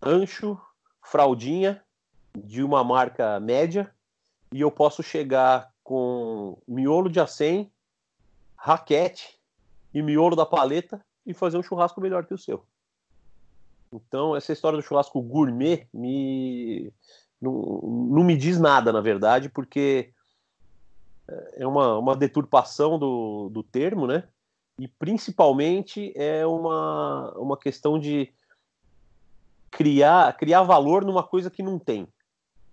[0.00, 0.56] ancho,
[1.02, 1.82] fraldinha
[2.36, 3.92] de uma marca média
[4.52, 7.72] e eu posso chegar com miolo de acém,
[8.64, 9.38] raquete
[9.92, 12.64] e miolo da paleta e fazer um churrasco melhor que o seu.
[13.92, 16.90] Então, essa história do churrasco gourmet me
[17.38, 20.14] não, não me diz nada, na verdade, porque
[21.52, 24.26] é uma, uma deturpação do, do termo, né?
[24.78, 28.32] E principalmente é uma, uma questão de
[29.70, 32.08] criar, criar valor numa coisa que não tem.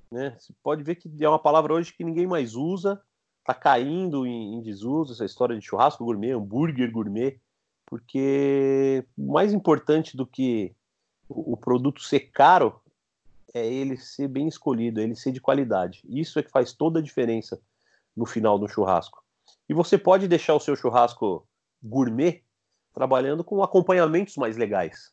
[0.09, 0.37] Né?
[0.39, 3.01] Você pode ver que é uma palavra hoje que ninguém mais usa,
[3.41, 7.39] está caindo em, em, desuso essa história de churrasco gourmet, hambúrguer gourmet,
[7.85, 10.73] porque mais importante do que
[11.27, 12.79] o, o produto ser caro
[13.53, 16.01] é ele ser bem escolhido, é ele ser de qualidade.
[16.07, 17.59] Isso é que faz toda a diferença
[18.15, 19.23] no final do churrasco.
[19.67, 21.47] E você pode deixar o seu churrasco
[21.83, 22.43] gourmet
[22.93, 25.11] trabalhando com acompanhamentos mais legais,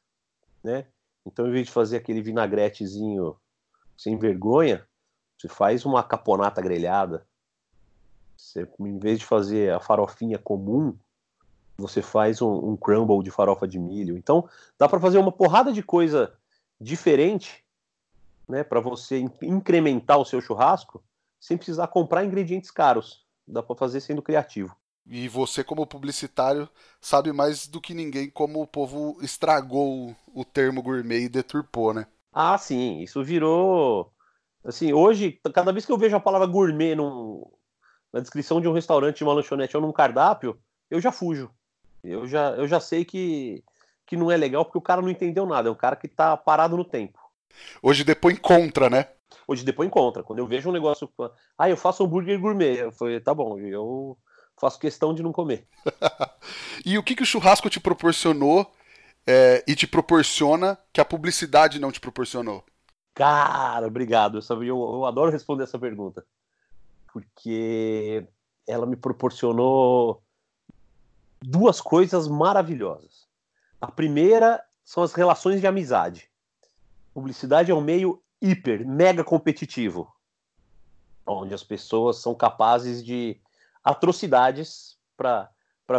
[0.62, 0.86] né?
[1.24, 3.36] Então, em vez de fazer aquele vinagretezinho
[3.96, 4.86] sem vergonha,
[5.36, 7.26] você faz uma caponata grelhada.
[8.38, 10.96] Você, em vez de fazer a farofinha comum,
[11.76, 14.16] você faz um, um crumble de farofa de milho.
[14.16, 14.48] Então,
[14.78, 16.32] dá para fazer uma porrada de coisa
[16.80, 17.64] diferente,
[18.48, 21.02] né, para você incrementar o seu churrasco,
[21.40, 23.26] sem precisar comprar ingredientes caros.
[23.46, 24.74] Dá para fazer sendo criativo.
[25.04, 26.68] E você, como publicitário,
[27.00, 32.06] sabe mais do que ninguém como o povo estragou o termo gourmet e deturpou, né?
[32.32, 34.12] Ah, sim, isso virou.
[34.64, 37.27] Assim, hoje, cada vez que eu vejo a palavra gourmet num...
[38.12, 40.58] na descrição de um restaurante, de uma lanchonete ou num cardápio,
[40.90, 41.50] eu já fujo.
[42.02, 43.62] Eu já, eu já sei que,
[44.06, 46.36] que não é legal porque o cara não entendeu nada, é um cara que tá
[46.36, 47.18] parado no tempo.
[47.82, 49.08] Hoje depois contra, né?
[49.46, 50.22] Hoje depois contra.
[50.22, 51.10] Quando eu vejo um negócio.
[51.56, 52.76] Ah, eu faço hambúrguer gourmet.
[52.78, 54.16] Eu falei, tá bom, eu
[54.60, 55.66] faço questão de não comer.
[56.84, 58.70] e o que, que o churrasco te proporcionou
[59.26, 62.64] é, e te proporciona que a publicidade não te proporcionou?
[63.14, 64.38] Cara, obrigado.
[64.38, 66.24] Eu, eu, eu adoro responder essa pergunta.
[67.12, 68.26] Porque
[68.66, 70.22] ela me proporcionou
[71.40, 73.26] duas coisas maravilhosas.
[73.80, 76.30] A primeira são as relações de amizade.
[77.14, 80.12] Publicidade é um meio hiper, mega competitivo,
[81.26, 83.40] onde as pessoas são capazes de
[83.82, 85.50] atrocidades para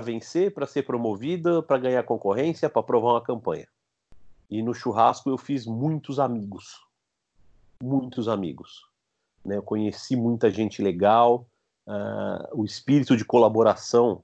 [0.01, 3.67] vencer, para ser promovida, para ganhar concorrência, para provar uma campanha.
[4.49, 6.83] E no churrasco eu fiz muitos amigos.
[7.81, 8.88] Muitos amigos.
[9.49, 9.57] Né?
[9.57, 11.47] Eu conheci muita gente legal,
[11.87, 14.23] uh, o espírito de colaboração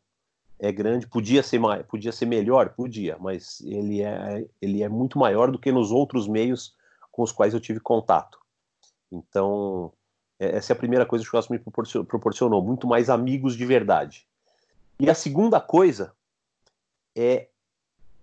[0.60, 1.60] é grande, podia ser,
[1.90, 6.28] podia ser melhor, podia, mas ele é, ele é muito maior do que nos outros
[6.28, 6.76] meios
[7.12, 8.38] com os quais eu tive contato.
[9.12, 9.92] Então,
[10.40, 13.66] é, essa é a primeira coisa que o churrasco me proporcionou, muito mais amigos de
[13.66, 14.28] verdade.
[15.00, 16.14] E a segunda coisa
[17.16, 17.48] é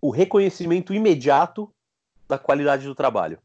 [0.00, 1.70] o reconhecimento imediato
[2.28, 3.38] da qualidade do trabalho.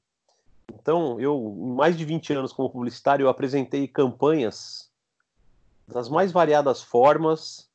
[0.74, 4.92] Então, eu, em mais de 20 anos como publicitário, eu apresentei campanhas
[5.88, 7.70] das mais variadas formas,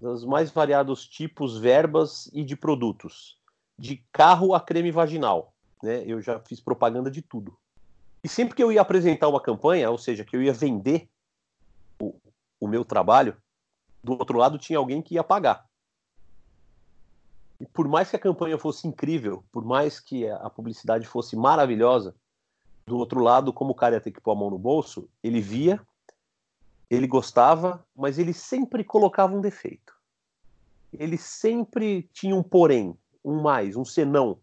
[0.00, 3.38] dos mais variados tipos, verbas e de produtos.
[3.78, 5.54] De carro a creme vaginal.
[5.82, 6.04] Né?
[6.06, 7.56] Eu já fiz propaganda de tudo.
[8.22, 11.08] E sempre que eu ia apresentar uma campanha, ou seja, que eu ia vender
[12.00, 12.14] o,
[12.60, 13.36] o meu trabalho,
[14.02, 15.66] do outro lado tinha alguém que ia pagar.
[17.58, 22.14] E por mais que a campanha fosse incrível, por mais que a publicidade fosse maravilhosa,
[22.86, 25.40] do outro lado, como o cara ia ter que pôr a mão no bolso, ele
[25.40, 25.80] via,
[26.90, 29.94] ele gostava, mas ele sempre colocava um defeito.
[30.92, 34.38] Ele sempre tinha um porém, um mais, um senão,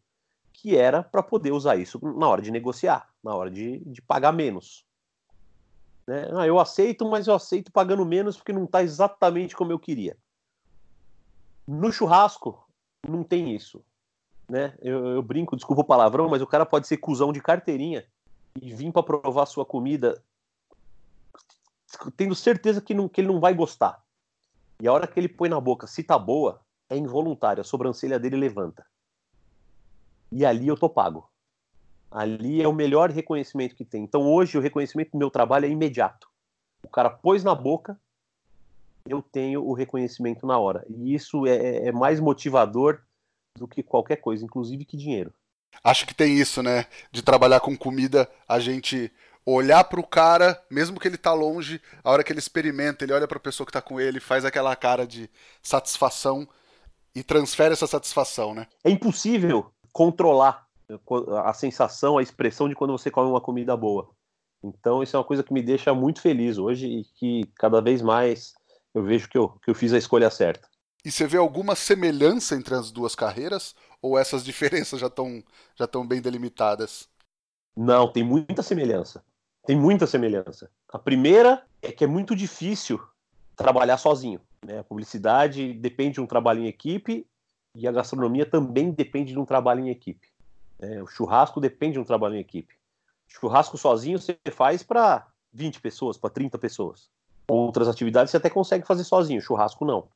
[0.51, 4.31] que era para poder usar isso na hora de negociar, na hora de, de pagar
[4.31, 4.85] menos.
[6.05, 6.27] Né?
[6.33, 10.17] Ah, eu aceito, mas eu aceito pagando menos porque não está exatamente como eu queria.
[11.67, 12.67] No churrasco,
[13.07, 13.83] não tem isso.
[14.49, 14.77] Né?
[14.81, 18.05] Eu, eu, brinco, desculpa o palavrão, mas o cara pode ser cuzão de carteirinha
[18.59, 20.21] e vir para provar sua comida
[22.15, 24.03] tendo certeza que, não, que ele não vai gostar.
[24.81, 28.19] E a hora que ele põe na boca, se tá boa, é involuntário, a sobrancelha
[28.19, 28.85] dele levanta.
[30.31, 31.29] E ali eu tô pago.
[32.09, 34.03] Ali é o melhor reconhecimento que tem.
[34.03, 36.27] Então hoje o reconhecimento do meu trabalho é imediato.
[36.83, 37.99] O cara pôs na boca,
[39.05, 40.85] eu tenho o reconhecimento na hora.
[40.89, 43.01] E isso é, é, é mais motivador
[43.57, 45.33] do que qualquer coisa, inclusive que dinheiro.
[45.83, 46.85] Acho que tem isso, né?
[47.11, 49.11] De trabalhar com comida, a gente
[49.45, 53.13] olhar para o cara, mesmo que ele tá longe, a hora que ele experimenta, ele
[53.13, 55.29] olha para a pessoa que tá com ele, faz aquela cara de
[55.63, 56.47] satisfação
[57.15, 58.67] e transfere essa satisfação, né?
[58.83, 60.67] É impossível controlar
[61.43, 64.09] a sensação, a expressão de quando você come uma comida boa.
[64.63, 68.01] Então, isso é uma coisa que me deixa muito feliz hoje e que cada vez
[68.01, 68.53] mais
[68.93, 70.67] eu vejo que eu, que eu fiz a escolha certa.
[71.03, 73.73] E você vê alguma semelhança entre as duas carreiras?
[74.01, 75.43] Ou essas diferenças já estão
[75.75, 77.09] já bem delimitadas?
[77.75, 79.23] Não, tem muita semelhança.
[79.65, 80.69] Tem muita semelhança.
[80.89, 82.99] A primeira é que é muito difícil
[83.55, 84.41] trabalhar sozinho.
[84.65, 84.79] Né?
[84.79, 87.25] A publicidade depende de um trabalho em equipe
[87.75, 90.27] e a gastronomia também depende de um trabalho em equipe.
[90.79, 92.75] É, o churrasco depende de um trabalho em equipe.
[93.27, 97.09] Churrasco sozinho você faz para 20 pessoas, para 30 pessoas.
[97.47, 100.07] Outras atividades você até consegue fazer sozinho, churrasco não.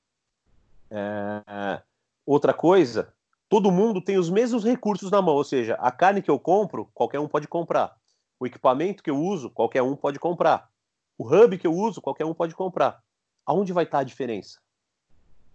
[0.90, 1.82] É...
[2.26, 3.14] Outra coisa,
[3.56, 6.92] todo mundo tem os mesmos recursos na mão, ou seja, a carne que eu compro,
[6.94, 7.96] qualquer um pode comprar.
[8.38, 10.70] O equipamento que eu uso, qualquer um pode comprar.
[11.18, 13.02] O hub que eu uso, qualquer um pode comprar.
[13.46, 14.60] Aonde vai estar a diferença?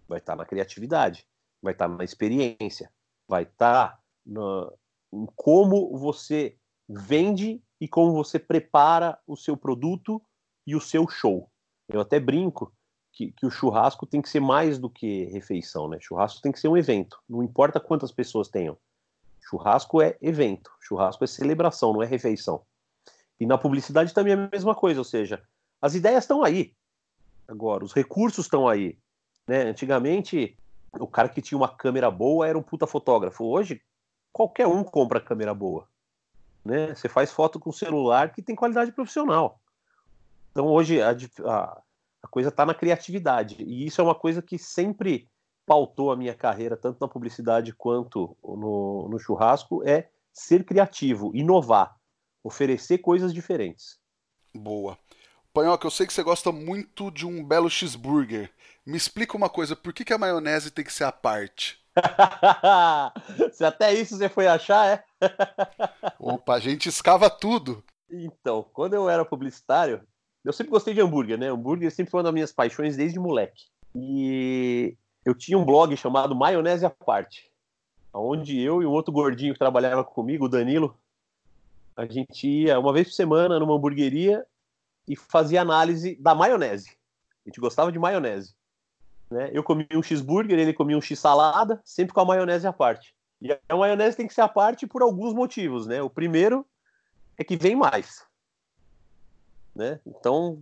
[0.07, 1.27] Vai estar na criatividade,
[1.61, 2.91] vai estar na experiência,
[3.27, 4.73] vai estar no,
[5.13, 6.57] em como você
[6.89, 10.19] vende e como você prepara o seu produto
[10.65, 11.51] e o seu show.
[11.87, 12.73] Eu até brinco
[13.11, 15.97] que, que, o churrasco tem que ser mais do que refeição, né?
[15.99, 18.77] Churrasco tem que ser um evento, não importa quantas pessoas tenham.
[19.41, 22.63] Churrasco é evento, churrasco é celebração, não é refeição.
[23.39, 25.43] E na publicidade também é a mesma coisa, ou seja,
[25.81, 26.73] as ideias estão aí.
[27.47, 28.97] Agora, os recursos estão aí.
[29.47, 29.63] Né?
[29.63, 30.55] Antigamente,
[30.93, 33.43] o cara que tinha uma câmera boa era um puta fotógrafo.
[33.43, 33.81] Hoje,
[34.31, 35.87] qualquer um compra câmera boa.
[36.63, 36.93] Né?
[36.93, 39.59] Você faz foto com celular que tem qualidade profissional.
[40.51, 41.81] Então, hoje, a, a
[42.23, 43.63] a coisa está na criatividade.
[43.63, 45.29] E isso é uma coisa que sempre
[45.65, 51.95] pautou a minha carreira, tanto na publicidade quanto no, no churrasco, é ser criativo, inovar,
[52.43, 53.99] oferecer coisas diferentes.
[54.53, 54.97] Boa.
[55.53, 58.49] Panhoca, eu sei que você gosta muito de um belo cheeseburger.
[58.85, 61.79] Me explica uma coisa, por que, que a maionese tem que ser à parte?
[63.51, 65.03] Se até isso você foi achar, é?
[66.17, 67.83] Opa, a gente escava tudo.
[68.09, 70.05] Então, quando eu era publicitário,
[70.43, 71.49] eu sempre gostei de hambúrguer, né?
[71.49, 73.65] Hambúrguer sempre foi uma das minhas paixões desde moleque.
[73.95, 77.51] E eu tinha um blog chamado Maionese à Parte,
[78.13, 80.97] onde eu e um outro gordinho que trabalhava comigo, o Danilo,
[81.95, 84.45] a gente ia uma vez por semana numa hamburgueria
[85.07, 86.97] e fazia análise da maionese.
[87.45, 88.55] A gente gostava de maionese.
[89.29, 89.49] Né?
[89.53, 93.13] Eu comia um cheeseburger, ele comia um x-salada, sempre com a maionese à parte.
[93.41, 96.01] E a maionese tem que ser à parte por alguns motivos, né?
[96.01, 96.65] O primeiro
[97.37, 98.23] é que vem mais
[99.75, 99.99] né?
[100.05, 100.61] Então,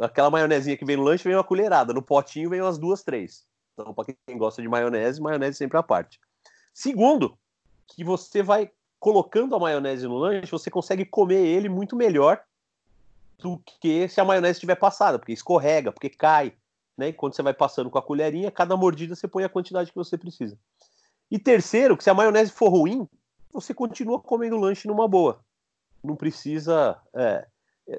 [0.00, 3.46] aquela maionezinha que vem no lanche vem uma colherada, no potinho vem umas duas, três.
[3.72, 6.20] Então, para quem gosta de maionese, maionese sempre à parte.
[6.72, 7.36] Segundo,
[7.86, 12.42] que você vai colocando a maionese no lanche, você consegue comer ele muito melhor
[13.38, 16.54] do que se a maionese estiver passada, porque escorrega, porque cai.
[16.96, 17.08] Né?
[17.08, 19.96] E quando você vai passando com a colherinha, cada mordida você põe a quantidade que
[19.96, 20.58] você precisa.
[21.30, 23.08] E terceiro, que se a maionese for ruim,
[23.52, 25.40] você continua comendo o lanche numa boa.
[26.04, 27.46] Não precisa é,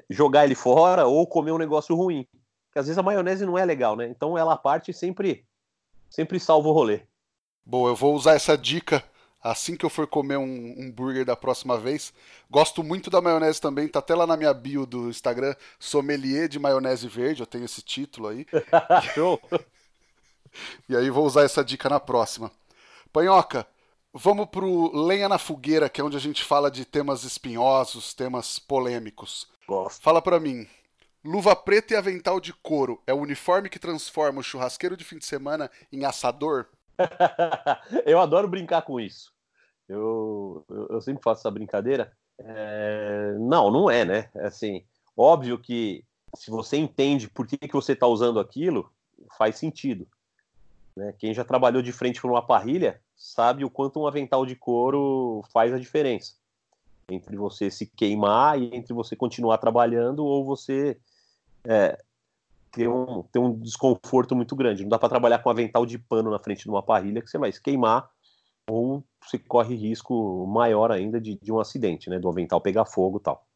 [0.08, 2.26] jogar ele fora ou comer um negócio ruim.
[2.66, 4.08] Porque às vezes a maionese não é legal, né?
[4.08, 5.46] Então ela parte sempre
[6.08, 7.02] sempre salva o rolê.
[7.64, 9.04] Bom, eu vou usar essa dica
[9.42, 12.12] assim que eu for comer um, um, burger da próxima vez.
[12.50, 16.58] Gosto muito da maionese também, tá até lá na minha bio do Instagram, sommelier de
[16.58, 18.46] maionese verde, eu tenho esse título aí.
[19.14, 19.40] Show!
[20.88, 22.50] e aí vou usar essa dica na próxima.
[23.12, 23.66] Panhoca,
[24.12, 28.58] vamos pro Lenha na Fogueira, que é onde a gente fala de temas espinhosos, temas
[28.58, 29.51] polêmicos.
[29.66, 30.02] Gosto.
[30.02, 30.66] Fala pra mim.
[31.24, 35.18] Luva preta e avental de couro é o uniforme que transforma o churrasqueiro de fim
[35.18, 36.66] de semana em assador?
[38.04, 39.32] eu adoro brincar com isso.
[39.88, 42.12] Eu, eu, eu sempre faço essa brincadeira.
[42.38, 43.36] É...
[43.38, 44.30] Não, não é, né?
[44.34, 44.84] É assim,
[45.16, 48.90] óbvio que se você entende por que, que você está usando aquilo,
[49.38, 50.08] faz sentido.
[50.96, 51.14] Né?
[51.18, 55.44] Quem já trabalhou de frente com uma parrilha sabe o quanto um avental de couro
[55.52, 56.41] faz a diferença
[57.08, 60.98] entre você se queimar e entre você continuar trabalhando ou você
[61.64, 61.98] é,
[62.70, 64.82] ter, um, ter um desconforto muito grande.
[64.82, 67.38] Não dá para trabalhar com avental de pano na frente de uma parrilha que você
[67.38, 68.10] vai se queimar
[68.68, 73.18] ou você corre risco maior ainda de, de um acidente, né, do avental pegar fogo
[73.18, 73.46] e tal.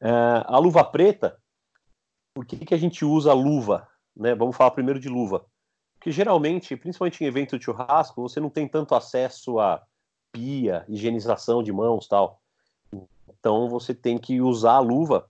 [0.00, 0.10] É,
[0.46, 1.38] a luva preta,
[2.34, 3.86] por que, que a gente usa luva?
[4.16, 4.34] Né?
[4.34, 5.46] Vamos falar primeiro de luva.
[5.94, 9.82] Porque geralmente, principalmente em evento de churrasco, você não tem tanto acesso a
[10.32, 12.42] pia, higienização de mãos tal.
[13.28, 15.28] Então você tem que usar a luva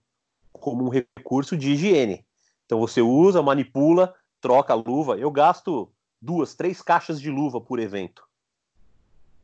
[0.51, 2.25] como um recurso de higiene.
[2.65, 5.17] Então você usa, manipula, troca a luva.
[5.17, 5.91] Eu gasto
[6.21, 8.23] duas, três caixas de luva por evento.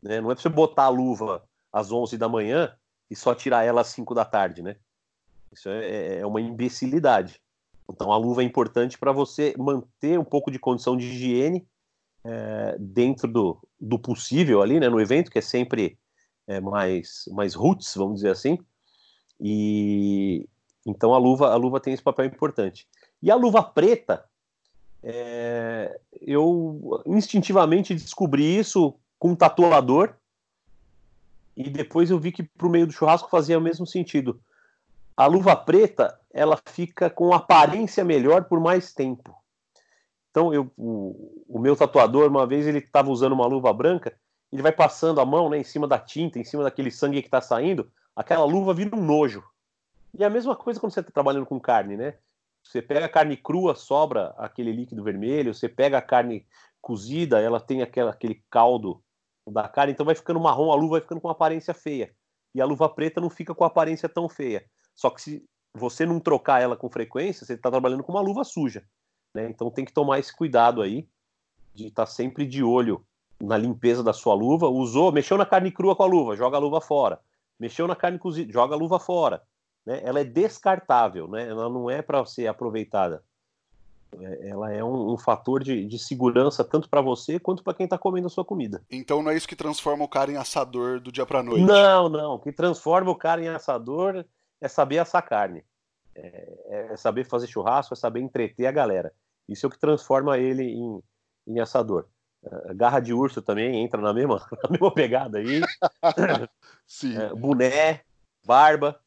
[0.02, 0.20] Né?
[0.20, 2.74] Não é para você botar a luva às 11 da manhã
[3.10, 4.76] e só tirar ela às 5 da tarde, né?
[5.52, 7.40] Isso é, é, é uma imbecilidade.
[7.88, 11.66] Então a luva é importante para você manter um pouco de condição de higiene
[12.24, 15.98] é, dentro do, do possível ali, né, no evento, que é sempre
[16.46, 18.58] é, mais, mais roots, vamos dizer assim.
[19.40, 20.48] E
[20.86, 22.86] então a luva, a luva tem esse papel importante.
[23.22, 24.24] E a luva preta,
[25.02, 30.14] é, eu instintivamente descobri isso com um tatuador
[31.56, 34.40] e depois eu vi que para o meio do churrasco fazia o mesmo sentido.
[35.16, 39.36] A luva preta ela fica com aparência melhor por mais tempo.
[40.30, 44.16] Então eu, o, o meu tatuador uma vez ele estava usando uma luva branca,
[44.52, 47.28] ele vai passando a mão né, em cima da tinta, em cima daquele sangue que
[47.28, 49.42] está saindo, aquela luva vira um nojo.
[50.12, 52.18] E a mesma coisa quando você está trabalhando com carne, né?
[52.62, 56.46] Você pega a carne crua, sobra aquele líquido vermelho, você pega a carne
[56.80, 59.02] cozida, ela tem aquela, aquele caldo
[59.50, 62.14] da carne, então vai ficando marrom, a luva vai ficando com aparência feia.
[62.54, 64.64] E a luva preta não fica com aparência tão feia.
[64.94, 65.44] Só que se
[65.74, 68.84] você não trocar ela com frequência, você está trabalhando com uma luva suja.
[69.34, 69.48] Né?
[69.48, 71.08] Então tem que tomar esse cuidado aí
[71.74, 73.04] de estar tá sempre de olho
[73.42, 74.68] na limpeza da sua luva.
[74.68, 77.20] Usou, mexeu na carne crua com a luva, joga a luva fora.
[77.58, 79.42] Mexeu na carne cozida, joga a luva fora.
[79.84, 80.00] Né?
[80.04, 81.48] Ela é descartável, né?
[81.48, 83.22] ela não é para ser aproveitada.
[84.20, 87.84] É, ela é um, um fator de, de, segurança tanto para você quanto para quem
[87.84, 88.82] está comendo a sua comida.
[88.90, 91.64] Então não é isso que transforma o cara em assador do dia para noite?
[91.64, 92.34] Não, não.
[92.34, 94.24] O que transforma o cara em assador
[94.60, 95.64] é saber assar carne.
[96.14, 99.12] É, é, saber fazer churrasco, é saber entreter a galera.
[99.48, 101.02] Isso é o que transforma ele em,
[101.46, 102.06] em assador.
[102.42, 105.60] Uh, garra de urso também entra na mesma, na mesma pegada aí.
[106.86, 107.16] Sim.
[107.16, 108.00] Uh, boné,
[108.44, 109.00] barba,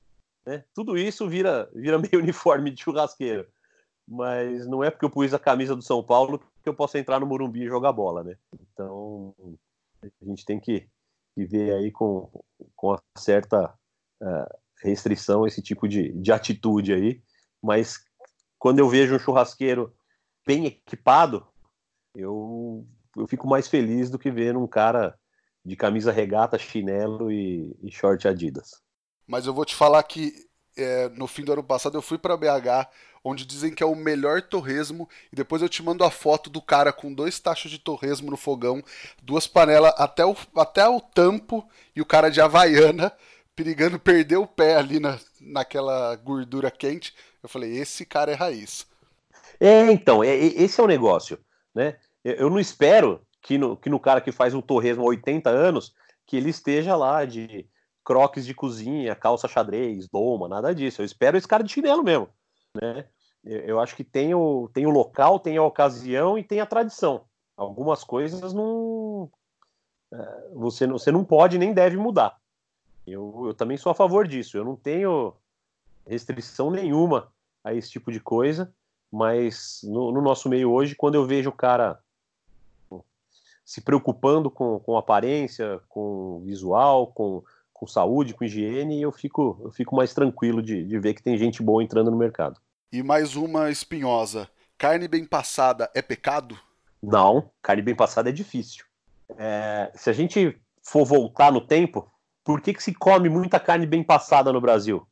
[0.46, 0.64] né?
[0.74, 3.48] Tudo isso vira, vira meio uniforme de churrasqueiro
[4.08, 7.20] mas não é porque eu pus a camisa do São Paulo que eu posso entrar
[7.20, 8.38] no Morumbi e jogar bola, né?
[8.60, 9.34] Então
[10.04, 10.88] a gente tem que,
[11.34, 12.30] que ver aí com,
[12.76, 13.74] com certa
[14.22, 17.22] uh, restrição esse tipo de, de atitude aí,
[17.62, 18.06] mas
[18.60, 19.94] quando eu vejo um churrasqueiro
[20.46, 21.46] bem equipado,
[22.16, 22.86] eu,
[23.16, 25.18] eu fico mais feliz do que ver um cara
[25.64, 28.82] de camisa regata, chinelo e, e short Adidas.
[29.28, 30.34] Mas eu vou te falar que
[30.78, 32.90] é, no fim do ano passado eu fui para BH
[33.26, 36.62] onde dizem que é o melhor torresmo, e depois eu te mando a foto do
[36.62, 38.84] cara com dois tachos de torresmo no fogão,
[39.24, 43.12] duas panelas até o, até o tampo, e o cara de Havaiana,
[43.56, 47.16] perigando perder o pé ali na, naquela gordura quente.
[47.42, 48.86] Eu falei, esse cara é raiz.
[49.60, 51.40] É, então, é, esse é o negócio,
[51.74, 51.98] né?
[52.26, 55.94] Eu não espero que no, que no cara que faz um torresmo há 80 anos,
[56.26, 57.70] que ele esteja lá de
[58.04, 61.02] croques de cozinha, calça xadrez, doma, nada disso.
[61.02, 62.28] Eu espero esse cara de chinelo mesmo,
[62.74, 63.08] né?
[63.46, 67.26] eu acho que tem o, tem o local, tem a ocasião e tem a tradição.
[67.56, 69.30] Algumas coisas não.
[70.12, 72.38] É, você, você não pode nem deve mudar.
[73.06, 74.58] Eu, eu também sou a favor disso.
[74.58, 75.34] Eu não tenho
[76.08, 77.32] restrição nenhuma
[77.64, 78.74] a esse tipo de coisa,
[79.12, 82.00] mas no, no nosso meio hoje, quando eu vejo o cara
[83.66, 87.44] se preocupando com, com aparência, com visual, com,
[87.74, 91.36] com saúde, com higiene, eu fico, eu fico mais tranquilo de, de ver que tem
[91.36, 92.62] gente boa entrando no mercado.
[92.92, 94.48] E mais uma espinhosa.
[94.78, 96.58] Carne bem passada é pecado?
[97.02, 98.86] Não, carne bem passada é difícil.
[99.36, 102.12] É, se a gente for voltar no tempo,
[102.44, 105.08] por que, que se come muita carne bem passada no Brasil?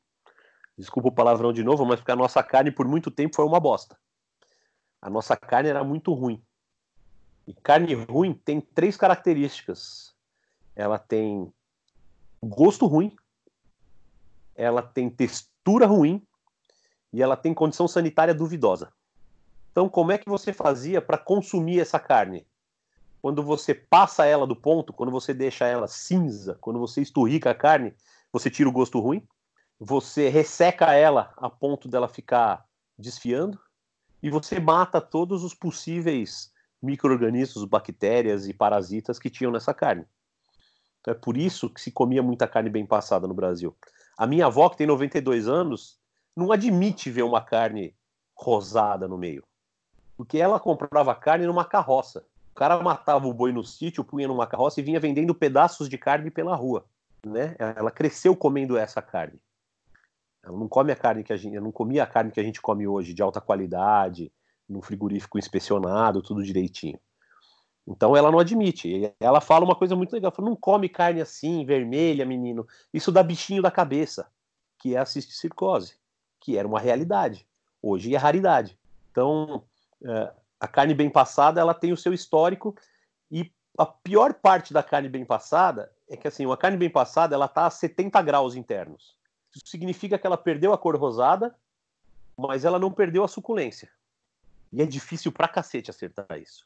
[0.78, 3.60] Desculpa o palavrão de novo, mas porque a nossa carne por muito tempo foi uma
[3.60, 3.98] bosta.
[5.02, 6.42] A nossa carne era muito ruim.
[7.46, 10.16] E carne ruim tem três características.
[10.76, 11.52] Ela tem
[12.42, 13.16] gosto ruim,
[14.56, 16.26] ela tem textura ruim
[17.12, 18.92] e ela tem condição sanitária duvidosa.
[19.72, 22.46] Então, como é que você fazia para consumir essa carne?
[23.22, 27.56] Quando você passa ela do ponto, quando você deixa ela cinza, quando você esturrica a
[27.56, 27.94] carne,
[28.32, 29.26] você tira o gosto ruim,
[29.80, 32.66] você resseca ela a ponto dela ficar
[32.98, 33.60] desfiando
[34.22, 36.53] e você mata todos os possíveis
[36.84, 40.06] micro-organismos, bactérias e parasitas que tinham nessa carne.
[41.00, 43.76] Então é por isso que se comia muita carne bem passada no Brasil.
[44.18, 45.98] A minha avó, que tem 92 anos,
[46.36, 47.96] não admite ver uma carne
[48.36, 49.44] rosada no meio.
[50.16, 52.26] Porque ela comprava carne numa carroça.
[52.52, 55.98] O cara matava o boi no sítio, punha numa carroça e vinha vendendo pedaços de
[55.98, 56.86] carne pela rua.
[57.26, 57.56] Né?
[57.58, 59.40] Ela cresceu comendo essa carne.
[60.44, 62.62] Ela não come a carne que a gente, não comia a carne que a gente
[62.62, 64.32] come hoje, de alta qualidade,
[64.68, 67.00] num frigorífico inspecionado, tudo direitinho.
[67.86, 69.14] Então ela não admite.
[69.20, 70.32] Ela fala uma coisa muito legal.
[70.32, 72.66] Fala, não come carne assim, vermelha, menino.
[72.94, 74.28] Isso dá bichinho da cabeça,
[74.78, 75.98] que é a cisticircose
[76.44, 77.48] que era uma realidade.
[77.82, 78.78] Hoje é raridade.
[79.10, 79.64] Então,
[80.04, 82.76] é, a carne bem passada ela tem o seu histórico
[83.32, 87.34] e a pior parte da carne bem passada é que assim, uma carne bem passada
[87.34, 89.16] ela está a 70 graus internos.
[89.56, 91.56] Isso significa que ela perdeu a cor rosada,
[92.36, 93.90] mas ela não perdeu a suculência.
[94.74, 96.66] E é difícil pra cacete acertar isso.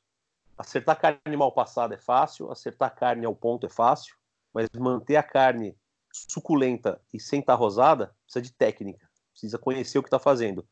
[0.57, 4.15] Acertar carne mal passada é fácil, acertar carne ao ponto é fácil,
[4.53, 5.77] mas manter a carne
[6.11, 10.65] suculenta e sem estar rosada precisa de técnica, precisa conhecer o que está fazendo.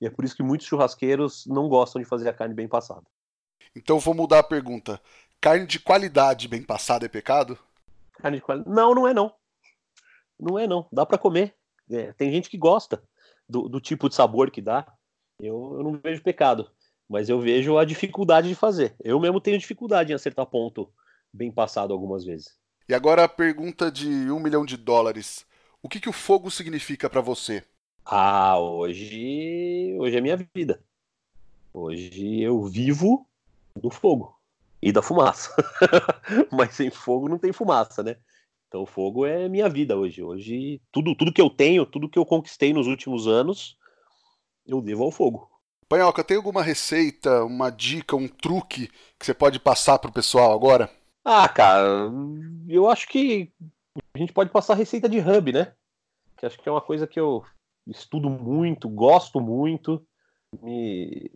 [0.00, 3.06] E é por isso que muitos churrasqueiros não gostam de fazer a carne bem passada.
[3.74, 5.00] Então vou mudar a pergunta.
[5.40, 7.58] Carne de qualidade bem passada é pecado?
[8.12, 8.74] Carne de qualidade?
[8.74, 9.34] Não, não é não.
[10.38, 10.86] Não é não.
[10.92, 11.54] Dá para comer.
[11.90, 13.02] É, tem gente que gosta
[13.48, 14.86] do, do, tipo de sabor que dá.
[15.40, 16.70] Eu, eu não vejo pecado,
[17.12, 18.96] mas eu vejo a dificuldade de fazer.
[19.04, 20.90] Eu mesmo tenho dificuldade em acertar ponto
[21.30, 22.58] bem passado algumas vezes.
[22.88, 25.44] E agora a pergunta de um milhão de dólares.
[25.82, 27.62] O que, que o fogo significa para você?
[28.02, 30.82] Ah, hoje, hoje é minha vida.
[31.70, 33.26] Hoje eu vivo
[33.76, 34.34] do fogo
[34.80, 35.54] e da fumaça.
[36.50, 38.16] Mas sem fogo não tem fumaça, né?
[38.68, 40.22] Então o fogo é minha vida hoje.
[40.22, 43.76] Hoje tudo, tudo que eu tenho, tudo que eu conquistei nos últimos anos,
[44.66, 45.51] eu devo ao fogo.
[45.92, 48.88] Panhoca, tem alguma receita, uma dica, um truque
[49.18, 50.88] que você pode passar pro pessoal agora?
[51.22, 52.10] Ah, cara,
[52.66, 53.52] eu acho que
[54.14, 55.74] a gente pode passar receita de hub, né?
[56.38, 57.44] Que acho que é uma coisa que eu
[57.86, 60.02] estudo muito, gosto muito,
[60.62, 61.30] me...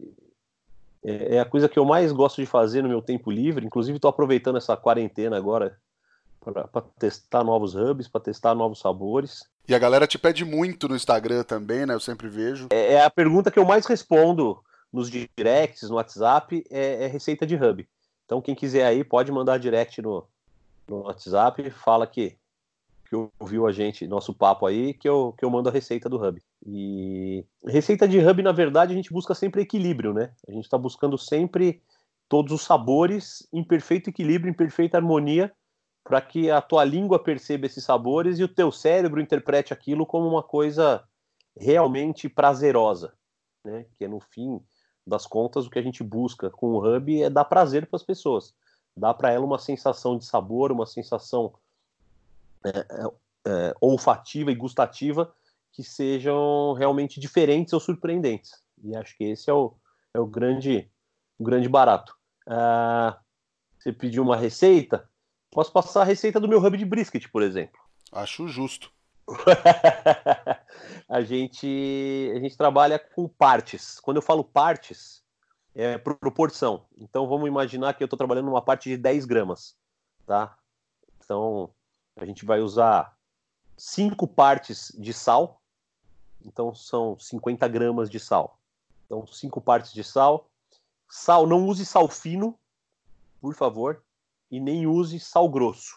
[1.05, 3.67] é, é a coisa que eu mais gosto de fazer no meu tempo livre.
[3.67, 5.79] Inclusive, estou aproveitando essa quarentena agora
[6.41, 9.45] para testar novos hubs, para testar novos sabores.
[9.69, 11.95] E a galera te pede muito no Instagram também, né?
[11.95, 12.69] Eu sempre vejo.
[12.71, 14.59] É, é a pergunta que eu mais respondo
[14.93, 17.87] nos directs, no WhatsApp, é, é receita de hub.
[18.25, 20.27] Então, quem quiser aí, pode mandar direct no,
[20.89, 22.37] no WhatsApp, fala que,
[23.09, 26.17] que ouviu a gente, nosso papo aí, que eu, que eu mando a receita do
[26.17, 26.41] Hub.
[26.67, 30.33] E receita de Hub, na verdade, a gente busca sempre equilíbrio, né?
[30.49, 31.81] A gente está buscando sempre
[32.29, 35.53] todos os sabores em perfeito equilíbrio, em perfeita harmonia,
[36.07, 40.29] para que a tua língua perceba esses sabores e o teu cérebro interprete aquilo como
[40.29, 41.03] uma coisa
[41.59, 43.13] realmente prazerosa,
[43.65, 43.87] né?
[43.99, 44.61] Que é no fim
[45.05, 48.05] das contas, o que a gente busca com o Hub é dar prazer para as
[48.05, 48.55] pessoas.
[48.97, 51.53] Dar para ela uma sensação de sabor, uma sensação
[52.65, 53.05] é, é,
[53.47, 55.35] é, olfativa e gustativa
[55.73, 58.63] que sejam realmente diferentes ou surpreendentes.
[58.83, 59.75] E acho que esse é o,
[60.15, 60.89] é o, grande,
[61.37, 62.17] o grande barato.
[62.47, 63.19] Ah,
[63.79, 65.09] você pediu uma receita?
[65.51, 67.81] Posso passar a receita do meu hub de brisket, por exemplo.
[68.13, 68.93] Acho justo.
[71.09, 73.99] a gente a gente trabalha com partes.
[74.01, 75.23] Quando eu falo partes,
[75.75, 76.87] é proporção.
[76.97, 79.77] Então vamos imaginar que eu estou trabalhando numa parte de 10 gramas,
[80.25, 80.57] tá?
[81.19, 81.71] Então
[82.17, 83.17] a gente vai usar
[83.77, 85.61] cinco partes de sal.
[86.45, 88.61] Então são 50 gramas de sal.
[89.05, 90.49] Então cinco partes de sal.
[91.09, 92.59] Sal, não use sal fino,
[93.41, 94.03] por favor,
[94.51, 95.97] e nem use sal grosso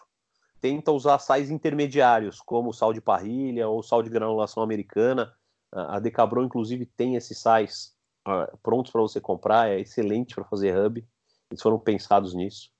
[0.60, 5.34] tenta usar sais intermediários, como sal de parrilha ou sal de granulação americana.
[5.72, 7.94] A Decabron, inclusive, tem esses sais
[8.28, 11.04] uh, prontos para você comprar, é excelente para fazer hub.
[11.50, 12.70] Eles foram pensados nisso.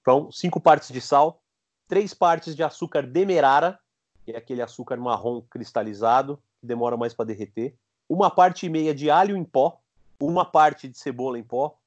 [0.00, 1.42] Então, cinco partes de sal,
[1.88, 3.78] três partes de açúcar demerara,
[4.24, 7.76] que é aquele açúcar marrom cristalizado, que demora mais para derreter,
[8.08, 9.80] uma parte e meia de alho em pó,
[10.20, 11.78] uma parte de cebola em pó,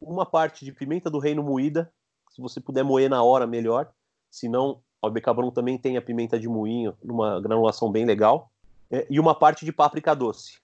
[0.00, 1.92] uma parte de pimenta do reino moída,
[2.36, 3.90] se você puder moer na hora, melhor,
[4.30, 8.52] se não, o Becabron também tem a pimenta de moinho, numa granulação bem legal,
[8.90, 10.58] é, e uma parte de páprica doce.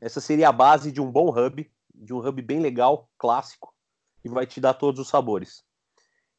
[0.00, 3.74] Essa seria a base de um bom hub, de um hub bem legal, clássico,
[4.22, 5.64] que vai te dar todos os sabores.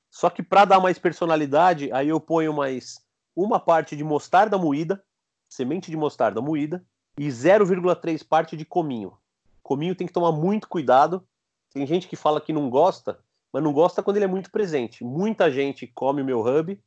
[0.10, 5.04] Só que para dar mais personalidade, aí eu ponho mais uma parte de mostarda moída,
[5.50, 6.82] semente de mostarda moída,
[7.18, 9.18] e 0,3 parte de cominho.
[9.62, 11.28] Cominho tem que tomar muito cuidado.
[11.74, 13.20] Tem gente que fala que não gosta,
[13.52, 15.04] mas não gosta quando ele é muito presente.
[15.04, 16.80] Muita gente come o meu hub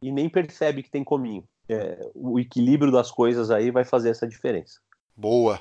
[0.00, 1.44] e nem percebe que tem cominho.
[1.68, 4.80] É, o equilíbrio das coisas aí vai fazer essa diferença.
[5.16, 5.60] Boa.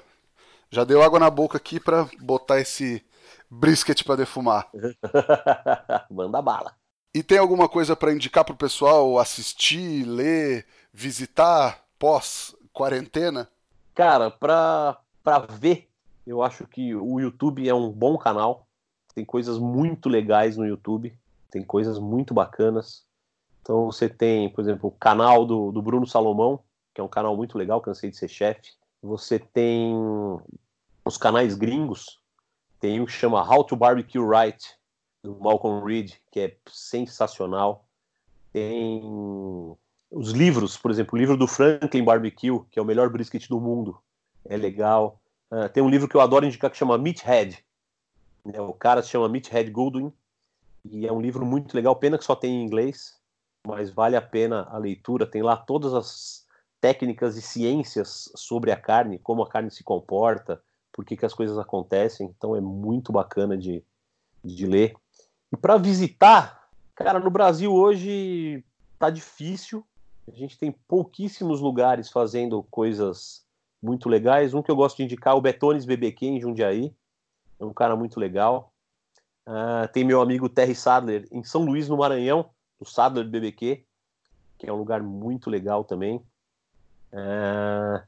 [0.69, 3.03] Já deu água na boca aqui para botar esse
[3.49, 4.69] brisket para defumar.
[6.09, 6.75] Manda bala.
[7.13, 13.49] E tem alguma coisa para indicar pro pessoal assistir, ler, visitar pós quarentena?
[13.93, 15.87] Cara, para para ver,
[16.25, 18.65] eu acho que o YouTube é um bom canal.
[19.13, 21.17] Tem coisas muito legais no YouTube,
[21.49, 23.05] tem coisas muito bacanas.
[23.61, 26.59] Então você tem, por exemplo, o canal do, do Bruno Salomão,
[26.93, 28.71] que é um canal muito legal, cansei de ser chefe.
[29.01, 29.93] Você tem
[31.03, 32.19] os canais gringos,
[32.79, 34.65] tem um que chama How to Barbecue Right,
[35.23, 37.85] do Malcolm Reed, que é sensacional.
[38.51, 39.01] Tem
[40.09, 43.61] os livros, por exemplo, o livro do Franklin Barbecue, que é o melhor brisket do
[43.61, 43.97] mundo,
[44.45, 45.21] é legal.
[45.51, 47.63] Uh, tem um livro que eu adoro indicar que chama Meathead?
[48.45, 50.11] O cara se chama Meathead Goldwyn
[50.83, 51.95] e é um livro muito legal.
[51.95, 53.19] Pena que só tem em inglês,
[53.65, 55.27] mas vale a pena a leitura.
[55.27, 56.47] Tem lá todas as
[56.79, 60.61] técnicas e ciências sobre a carne, como a carne se comporta,
[60.91, 62.33] por que, que as coisas acontecem.
[62.35, 63.83] Então é muito bacana de,
[64.43, 64.95] de ler.
[65.51, 68.63] E para visitar, cara, no Brasil hoje
[68.97, 69.85] tá difícil.
[70.27, 73.45] A gente tem pouquíssimos lugares fazendo coisas
[73.81, 74.53] muito legais.
[74.53, 76.93] Um que eu gosto de indicar é o Betones BBQ em Jundiaí.
[77.61, 78.73] É um cara muito legal.
[79.47, 82.49] Uh, tem meu amigo Terry Sadler em São Luís, no Maranhão,
[82.79, 83.85] o Sadler BBQ,
[84.57, 86.17] que é um lugar muito legal também.
[87.13, 88.01] Uh,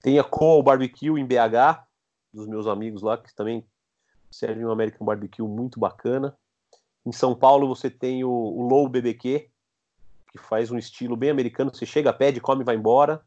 [0.00, 1.84] tem a Coal Barbecue em BH,
[2.32, 3.66] dos meus amigos lá, que também
[4.30, 6.36] serve um American Barbecue muito bacana.
[7.04, 9.50] Em São Paulo você tem o, o Low BBQ,
[10.30, 11.74] que faz um estilo bem americano.
[11.74, 13.20] Você chega, pede, come e vai embora.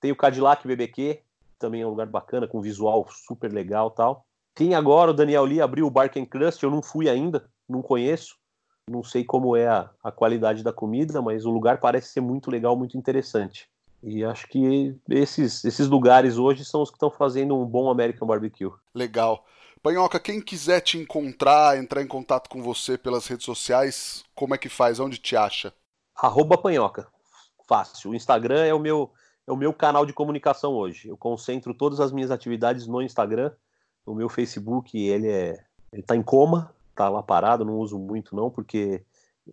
[0.00, 1.22] Tem o Cadillac BBQ,
[1.58, 4.26] também é um lugar bacana, com visual super legal tal.
[4.54, 7.82] Tem agora o Daniel Lee abriu o Bark and Crust, eu não fui ainda, não
[7.82, 8.36] conheço.
[8.90, 12.50] Não sei como é a, a qualidade da comida, mas o lugar parece ser muito
[12.50, 13.68] legal, muito interessante.
[14.02, 18.26] E acho que esses, esses lugares hoje são os que estão fazendo um bom American
[18.26, 18.72] Barbecue.
[18.92, 19.44] Legal.
[19.80, 24.58] Panhoca, quem quiser te encontrar, entrar em contato com você pelas redes sociais, como é
[24.58, 24.98] que faz?
[24.98, 25.72] Onde te acha?
[26.16, 27.06] Arroba Panhoca.
[27.68, 28.10] Fácil.
[28.10, 29.10] O Instagram é o meu
[29.46, 31.08] é o meu canal de comunicação hoje.
[31.08, 33.50] Eu concentro todas as minhas atividades no Instagram.
[34.04, 38.34] O meu Facebook, ele é ele tá em coma, tá lá parado, não uso muito
[38.34, 39.04] não, porque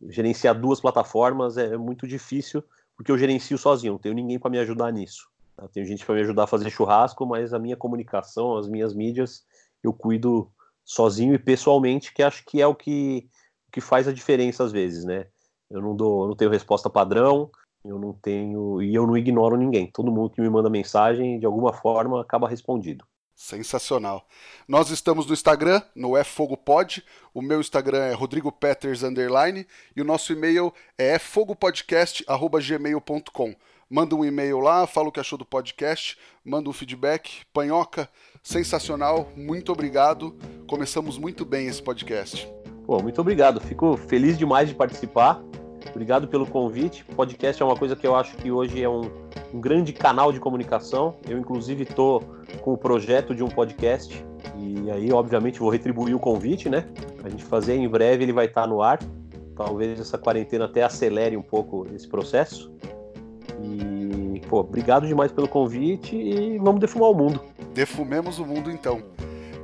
[0.08, 2.64] gerenciar duas plataformas é muito difícil,
[2.96, 5.28] porque eu gerencio sozinho, não tenho ninguém para me ajudar nisso.
[5.56, 5.68] Tá?
[5.68, 9.44] Tenho gente para me ajudar a fazer churrasco, mas a minha comunicação, as minhas mídias,
[9.84, 10.50] eu cuido
[10.86, 13.30] sozinho e pessoalmente, que acho que é o que,
[13.72, 15.28] que faz a diferença às vezes, né?
[15.70, 17.52] Eu não dou, eu não tenho resposta padrão,
[17.86, 19.92] eu não tenho e eu não ignoro ninguém.
[19.92, 23.06] Todo mundo que me manda mensagem, de alguma forma, acaba respondido.
[23.40, 24.28] Sensacional.
[24.68, 27.02] Nós estamos no Instagram, no É Fogo Pod.
[27.34, 29.66] O meu Instagram é Rodrigo Peters underline
[29.96, 33.56] e o nosso e-mail é fogopodcast@gmail.com.
[33.90, 37.46] Manda um e-mail lá, fala o que achou do podcast, manda um feedback.
[37.54, 38.10] Panhoca,
[38.44, 40.38] sensacional, muito obrigado.
[40.68, 42.46] Começamos muito bem esse podcast.
[42.86, 43.62] Pô, muito obrigado.
[43.62, 45.42] Fico feliz demais de participar.
[45.90, 47.04] Obrigado pelo convite.
[47.06, 49.10] Podcast é uma coisa que eu acho que hoje é um,
[49.54, 51.16] um grande canal de comunicação.
[51.28, 52.22] Eu, inclusive, estou
[52.62, 54.24] com o projeto de um podcast
[54.58, 56.86] e aí, obviamente, vou retribuir o convite, né?
[57.24, 59.00] A gente fazer em breve, ele vai estar no ar.
[59.56, 62.72] Talvez essa quarentena até acelere um pouco esse processo.
[63.62, 67.42] E, pô, obrigado demais pelo convite e vamos defumar o mundo.
[67.74, 69.02] Defumemos o mundo então.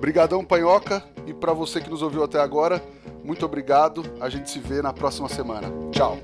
[0.06, 2.80] Obrigadão, Panhoca, e para você que nos ouviu até agora,
[3.24, 4.04] muito obrigado.
[4.22, 5.68] A gente se vê na próxima semana.
[5.92, 6.20] Tchau.